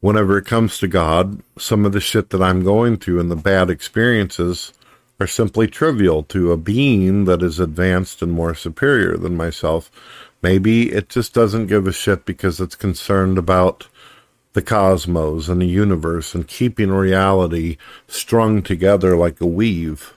whenever 0.00 0.36
it 0.36 0.44
comes 0.44 0.76
to 0.78 0.88
God, 0.88 1.42
some 1.58 1.86
of 1.86 1.92
the 1.92 2.00
shit 2.00 2.28
that 2.30 2.42
I'm 2.42 2.62
going 2.62 2.98
through 2.98 3.20
and 3.20 3.30
the 3.30 3.36
bad 3.36 3.70
experiences 3.70 4.74
are 5.20 5.26
simply 5.26 5.66
trivial 5.66 6.22
to 6.24 6.50
a 6.50 6.56
being 6.56 7.26
that 7.26 7.42
is 7.42 7.60
advanced 7.60 8.22
and 8.22 8.32
more 8.32 8.54
superior 8.54 9.16
than 9.18 9.36
myself. 9.36 9.90
Maybe 10.42 10.90
it 10.90 11.10
just 11.10 11.34
doesn't 11.34 11.66
give 11.66 11.86
a 11.86 11.92
shit 11.92 12.24
because 12.24 12.58
it's 12.58 12.74
concerned 12.74 13.36
about 13.36 13.86
the 14.54 14.62
cosmos 14.62 15.48
and 15.48 15.60
the 15.60 15.66
universe 15.66 16.34
and 16.34 16.48
keeping 16.48 16.90
reality 16.90 17.76
strung 18.08 18.62
together 18.62 19.14
like 19.16 19.40
a 19.40 19.46
weave. 19.46 20.14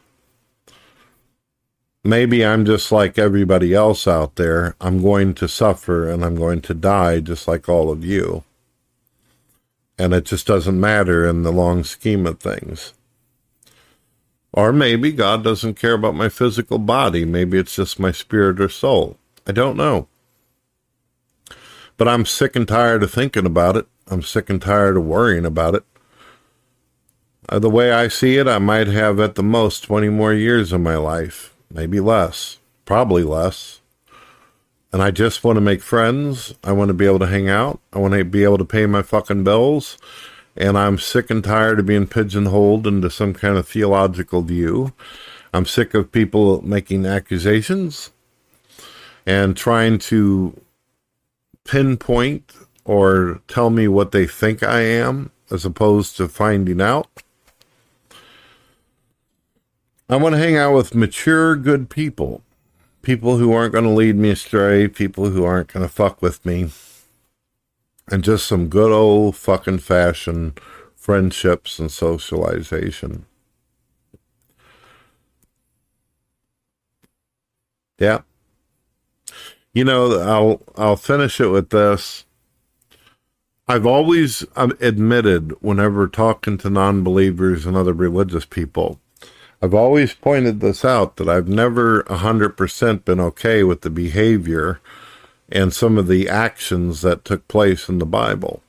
Maybe 2.05 2.45
I'm 2.45 2.65
just 2.65 2.91
like 2.91 3.17
everybody 3.17 3.73
else 3.73 4.07
out 4.07 4.35
there. 4.35 4.75
I'm 4.81 5.01
going 5.01 5.33
to 5.35 5.47
suffer 5.47 6.09
and 6.09 6.23
I'm 6.23 6.35
going 6.35 6.61
to 6.61 6.73
die 6.73 7.19
just 7.19 7.47
like 7.47 7.67
all 7.67 7.91
of 7.91 8.03
you. 8.03 8.43
And 9.97 10.13
it 10.13 10.25
just 10.25 10.47
doesn't 10.47 10.79
matter 10.79 11.27
in 11.27 11.43
the 11.43 11.51
long 11.51 11.83
scheme 11.83 12.25
of 12.25 12.39
things. 12.39 12.93
Or 14.53 14.71
maybe 14.71 15.11
God 15.11 15.43
doesn't 15.43 15.79
care 15.79 15.93
about 15.93 16.15
my 16.15 16.29
physical 16.29 16.77
body. 16.77 17.25
Maybe 17.25 17.57
it's 17.57 17.75
just 17.75 17.99
my 17.99 18.11
spirit 18.11 18.61
or 18.61 18.69
soul. 18.69 19.17
I 19.47 19.51
don't 19.51 19.75
know. 19.75 20.07
But 21.97 22.07
I'm 22.07 22.25
sick 22.25 22.55
and 22.55 22.67
tired 22.67 23.01
of 23.01 23.11
thinking 23.11 23.47
about 23.47 23.75
it. 23.75 23.87
I'm 24.07 24.21
sick 24.21 24.49
and 24.49 24.61
tired 24.61 24.95
of 24.95 25.05
worrying 25.05 25.45
about 25.45 25.73
it. 25.75 25.83
Uh, 27.49 27.59
the 27.59 27.69
way 27.69 27.91
I 27.91 28.07
see 28.07 28.37
it, 28.37 28.47
I 28.47 28.59
might 28.59 28.87
have 28.87 29.19
at 29.19 29.35
the 29.35 29.43
most 29.43 29.81
20 29.81 30.09
more 30.09 30.33
years 30.33 30.71
of 30.71 30.81
my 30.81 30.95
life, 30.97 31.53
maybe 31.69 31.99
less, 31.99 32.59
probably 32.85 33.23
less. 33.23 33.81
And 34.91 35.01
I 35.01 35.09
just 35.09 35.43
want 35.43 35.57
to 35.57 35.61
make 35.61 35.81
friends. 35.81 36.53
I 36.63 36.71
want 36.71 36.89
to 36.89 36.93
be 36.93 37.05
able 37.07 37.19
to 37.19 37.27
hang 37.27 37.49
out. 37.49 37.79
I 37.91 37.99
want 37.99 38.13
to 38.13 38.23
be 38.23 38.43
able 38.43 38.59
to 38.59 38.65
pay 38.65 38.85
my 38.85 39.01
fucking 39.01 39.43
bills. 39.43 39.97
And 40.55 40.77
I'm 40.77 40.99
sick 40.99 41.29
and 41.29 41.43
tired 41.43 41.79
of 41.79 41.85
being 41.85 42.07
pigeonholed 42.07 42.85
into 42.85 43.09
some 43.09 43.33
kind 43.33 43.57
of 43.57 43.67
theological 43.67 44.41
view. 44.41 44.93
I'm 45.53 45.65
sick 45.65 45.93
of 45.93 46.11
people 46.11 46.61
making 46.61 47.05
accusations 47.05 48.11
and 49.25 49.55
trying 49.55 49.99
to 49.99 50.59
pinpoint 51.63 52.53
or 52.85 53.41
tell 53.47 53.69
me 53.69 53.87
what 53.87 54.11
they 54.11 54.27
think 54.27 54.61
I 54.63 54.81
am 54.81 55.31
as 55.49 55.65
opposed 55.65 56.17
to 56.17 56.27
finding 56.27 56.81
out. 56.81 57.07
I 60.09 60.17
want 60.17 60.33
to 60.33 60.39
hang 60.39 60.57
out 60.57 60.73
with 60.73 60.95
mature, 60.95 61.55
good 61.55 61.89
people. 61.89 62.41
People 63.01 63.37
who 63.37 63.53
aren't 63.53 63.73
going 63.73 63.85
to 63.85 63.89
lead 63.89 64.15
me 64.15 64.29
astray, 64.31 64.87
people 64.87 65.29
who 65.29 65.43
aren't 65.43 65.71
going 65.71 65.85
to 65.85 65.91
fuck 65.91 66.21
with 66.21 66.45
me. 66.45 66.69
And 68.11 68.23
just 68.23 68.47
some 68.47 68.67
good 68.67 68.91
old 68.91 69.35
fucking 69.35 69.79
fashion 69.79 70.55
friendships 70.95 71.79
and 71.79 71.91
socialization. 71.91 73.25
Yeah. 77.99 78.21
You 79.73 79.83
know, 79.83 80.19
I'll 80.19 80.61
I'll 80.77 80.95
finish 80.95 81.41
it 81.41 81.47
with 81.47 81.69
this. 81.71 82.25
I've 83.67 83.85
always 83.85 84.45
admitted, 84.55 85.53
whenever 85.61 86.07
talking 86.07 86.57
to 86.59 86.69
non 86.69 87.03
believers 87.03 87.65
and 87.65 87.75
other 87.77 87.93
religious 87.93 88.45
people, 88.45 88.99
I've 89.61 89.73
always 89.73 90.13
pointed 90.13 90.59
this 90.59 90.83
out 90.83 91.15
that 91.17 91.29
I've 91.29 91.47
never 91.47 92.03
100% 92.03 93.05
been 93.05 93.19
okay 93.21 93.63
with 93.63 93.81
the 93.81 93.89
behavior 93.89 94.81
and 95.53 95.71
some 95.71 95.99
of 95.99 96.07
the 96.07 96.27
actions 96.27 97.01
that 97.03 97.23
took 97.23 97.47
place 97.47 97.87
in 97.87 97.99
the 97.99 98.05
Bible. 98.05 98.61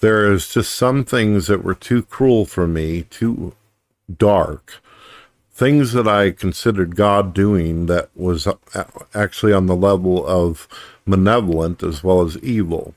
There 0.00 0.30
is 0.30 0.52
just 0.52 0.74
some 0.74 1.04
things 1.04 1.46
that 1.46 1.64
were 1.64 1.74
too 1.74 2.02
cruel 2.02 2.44
for 2.44 2.66
me, 2.66 3.04
too 3.04 3.54
dark, 4.14 4.82
things 5.52 5.92
that 5.92 6.08
I 6.08 6.32
considered 6.32 6.96
God 6.96 7.32
doing 7.32 7.86
that 7.86 8.10
was 8.16 8.48
actually 9.14 9.52
on 9.52 9.66
the 9.66 9.76
level 9.76 10.26
of 10.26 10.68
malevolent 11.06 11.82
as 11.82 12.02
well 12.02 12.22
as 12.22 12.36
evil. 12.38 12.94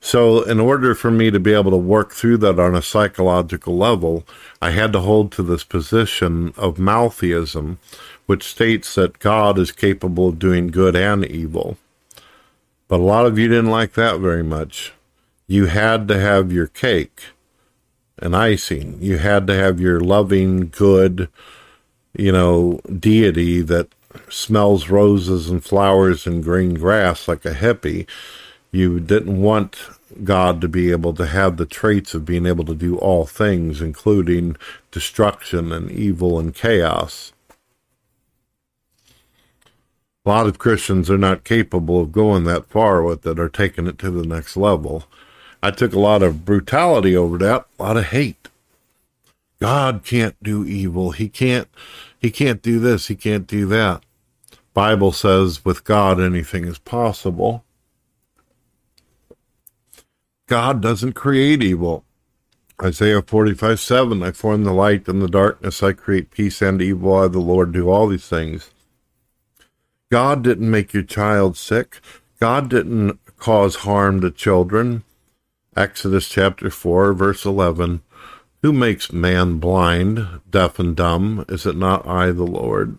So, 0.00 0.42
in 0.42 0.58
order 0.58 0.96
for 0.96 1.12
me 1.12 1.30
to 1.30 1.38
be 1.38 1.54
able 1.54 1.70
to 1.70 1.76
work 1.76 2.10
through 2.12 2.38
that 2.38 2.58
on 2.58 2.74
a 2.74 2.82
psychological 2.82 3.76
level, 3.76 4.26
I 4.60 4.70
had 4.70 4.92
to 4.94 5.00
hold 5.00 5.30
to 5.32 5.44
this 5.44 5.62
position 5.62 6.52
of 6.56 6.80
maltheism, 6.80 7.78
which 8.26 8.42
states 8.42 8.96
that 8.96 9.20
God 9.20 9.60
is 9.60 9.70
capable 9.70 10.30
of 10.30 10.40
doing 10.40 10.68
good 10.68 10.96
and 10.96 11.24
evil. 11.24 11.76
But 12.92 13.00
a 13.00 13.04
lot 13.04 13.24
of 13.24 13.38
you 13.38 13.48
didn't 13.48 13.70
like 13.70 13.94
that 13.94 14.20
very 14.20 14.42
much. 14.42 14.92
You 15.46 15.64
had 15.64 16.08
to 16.08 16.20
have 16.20 16.52
your 16.52 16.66
cake 16.66 17.22
and 18.18 18.36
icing. 18.36 18.98
You 19.00 19.16
had 19.16 19.46
to 19.46 19.54
have 19.54 19.80
your 19.80 19.98
loving, 19.98 20.68
good, 20.68 21.30
you 22.14 22.30
know, 22.30 22.82
deity 22.84 23.62
that 23.62 23.88
smells 24.28 24.90
roses 24.90 25.48
and 25.48 25.64
flowers 25.64 26.26
and 26.26 26.44
green 26.44 26.74
grass 26.74 27.28
like 27.28 27.46
a 27.46 27.54
hippie 27.54 28.06
you 28.72 29.00
didn't 29.00 29.40
want 29.40 29.78
God 30.22 30.60
to 30.60 30.68
be 30.68 30.90
able 30.90 31.14
to 31.14 31.26
have 31.26 31.56
the 31.56 31.64
traits 31.64 32.12
of 32.12 32.26
being 32.26 32.44
able 32.44 32.66
to 32.66 32.74
do 32.74 32.98
all 32.98 33.24
things, 33.24 33.80
including 33.80 34.56
destruction 34.90 35.72
and 35.72 35.90
evil 35.90 36.38
and 36.38 36.54
chaos. 36.54 37.32
A 40.24 40.28
lot 40.28 40.46
of 40.46 40.58
Christians 40.58 41.10
are 41.10 41.18
not 41.18 41.42
capable 41.42 42.00
of 42.00 42.12
going 42.12 42.44
that 42.44 42.68
far 42.68 43.02
with 43.02 43.26
it 43.26 43.40
or 43.40 43.48
taking 43.48 43.88
it 43.88 43.98
to 43.98 44.10
the 44.10 44.24
next 44.24 44.56
level. 44.56 45.04
I 45.62 45.70
took 45.70 45.92
a 45.92 45.98
lot 45.98 46.22
of 46.22 46.44
brutality 46.44 47.16
over 47.16 47.38
that, 47.38 47.66
a 47.78 47.82
lot 47.82 47.96
of 47.96 48.06
hate. 48.06 48.48
God 49.60 50.02
can't 50.04 50.34
do 50.42 50.64
evil. 50.64 51.12
He 51.12 51.28
can't 51.28 51.68
he 52.18 52.30
can't 52.30 52.62
do 52.62 52.80
this, 52.80 53.06
he 53.06 53.14
can't 53.14 53.46
do 53.46 53.66
that. 53.66 54.02
Bible 54.74 55.12
says 55.12 55.64
with 55.64 55.84
God 55.84 56.20
anything 56.20 56.66
is 56.66 56.78
possible. 56.78 57.64
God 60.48 60.82
doesn't 60.82 61.12
create 61.12 61.62
evil. 61.62 62.04
Isaiah 62.82 63.22
45 63.22 63.78
7, 63.78 64.22
I 64.22 64.32
form 64.32 64.64
the 64.64 64.72
light 64.72 65.06
and 65.06 65.22
the 65.22 65.28
darkness, 65.28 65.80
I 65.80 65.92
create 65.92 66.32
peace 66.32 66.60
and 66.60 66.82
evil, 66.82 67.14
I 67.14 67.28
the 67.28 67.38
Lord 67.38 67.70
do 67.72 67.88
all 67.88 68.08
these 68.08 68.26
things. 68.26 68.71
God 70.12 70.44
didn't 70.44 70.70
make 70.70 70.92
your 70.92 71.04
child 71.04 71.56
sick. 71.56 71.98
God 72.38 72.68
didn't 72.68 73.18
cause 73.38 73.76
harm 73.76 74.20
to 74.20 74.30
children. 74.30 75.04
Exodus 75.74 76.28
chapter 76.28 76.68
4, 76.68 77.14
verse 77.14 77.46
11. 77.46 78.02
Who 78.60 78.74
makes 78.74 79.10
man 79.10 79.56
blind, 79.56 80.42
deaf, 80.50 80.78
and 80.78 80.94
dumb? 80.94 81.46
Is 81.48 81.64
it 81.64 81.76
not 81.76 82.06
I, 82.06 82.30
the 82.30 82.44
Lord? 82.44 82.98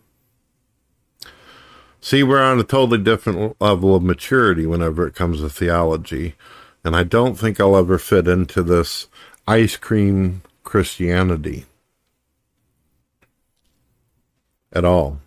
See, 2.01 2.23
we're 2.23 2.41
on 2.41 2.59
a 2.59 2.63
totally 2.63 2.97
different 2.97 3.61
level 3.61 3.93
of 3.93 4.01
maturity 4.01 4.65
whenever 4.65 5.05
it 5.05 5.13
comes 5.13 5.39
to 5.39 5.49
theology. 5.49 6.33
And 6.83 6.95
I 6.95 7.03
don't 7.03 7.35
think 7.35 7.59
I'll 7.59 7.77
ever 7.77 7.99
fit 7.99 8.27
into 8.27 8.63
this 8.63 9.07
ice 9.47 9.77
cream 9.77 10.41
Christianity 10.63 11.65
at 14.71 14.83
all. 14.83 15.19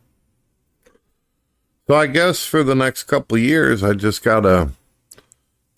So 1.89 1.95
I 1.95 2.09
guess 2.09 2.45
for 2.45 2.64
the 2.64 2.74
next 2.74 3.05
couple 3.05 3.39
years, 3.39 3.84
I 3.84 3.93
just 3.93 4.24
gotta 4.24 4.70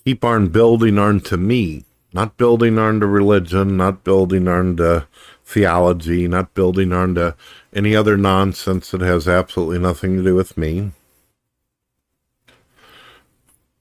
keep 0.04 0.24
on 0.24 0.48
building 0.48 0.98
on 0.98 1.20
to 1.20 1.36
me, 1.36 1.84
not 2.14 2.38
building 2.38 2.78
on 2.78 3.00
to 3.00 3.06
religion, 3.06 3.76
not 3.76 4.04
building 4.04 4.48
on 4.48 4.78
to 4.78 5.06
theology, 5.44 6.26
not 6.26 6.54
building 6.54 6.94
on 6.94 7.14
to 7.16 7.36
any 7.74 7.94
other 7.94 8.16
nonsense 8.16 8.90
that 8.90 9.02
has 9.02 9.28
absolutely 9.28 9.78
nothing 9.78 10.16
to 10.16 10.22
do 10.22 10.34
with 10.34 10.56
me. 10.56 10.92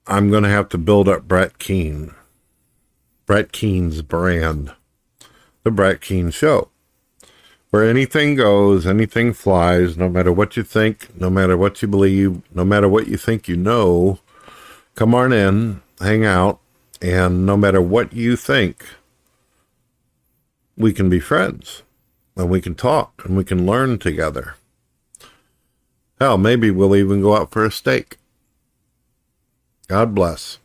I'm 0.06 0.30
to 0.30 0.48
have 0.50 0.68
to 0.70 0.78
build 0.78 1.08
up 1.08 1.26
Brett 1.26 1.58
Keane, 1.58 2.14
Brett 3.24 3.52
Keane's 3.52 4.02
brand, 4.02 4.74
the 5.64 5.70
Brett 5.70 6.02
Keane 6.02 6.30
Show 6.30 6.70
where 7.70 7.88
anything 7.88 8.34
goes, 8.34 8.86
anything 8.86 9.32
flies, 9.32 9.96
no 9.96 10.08
matter 10.08 10.32
what 10.32 10.56
you 10.56 10.62
think, 10.62 11.08
no 11.20 11.28
matter 11.28 11.56
what 11.56 11.82
you 11.82 11.88
believe, 11.88 12.40
no 12.54 12.64
matter 12.64 12.88
what 12.88 13.08
you 13.08 13.16
think 13.16 13.48
you 13.48 13.56
know, 13.56 14.18
come 14.94 15.14
on 15.14 15.32
in, 15.32 15.82
hang 16.00 16.24
out, 16.24 16.60
and 17.02 17.44
no 17.44 17.56
matter 17.56 17.80
what 17.80 18.12
you 18.12 18.36
think, 18.36 18.84
we 20.76 20.92
can 20.92 21.10
be 21.10 21.20
friends 21.20 21.82
and 22.36 22.48
we 22.48 22.60
can 22.60 22.74
talk 22.74 23.22
and 23.24 23.36
we 23.36 23.44
can 23.44 23.66
learn 23.66 23.98
together. 23.98 24.54
Hell, 26.20 26.38
maybe 26.38 26.70
we'll 26.70 26.96
even 26.96 27.20
go 27.20 27.36
out 27.36 27.50
for 27.50 27.64
a 27.64 27.70
steak. 27.70 28.16
God 29.88 30.14
bless. 30.14 30.58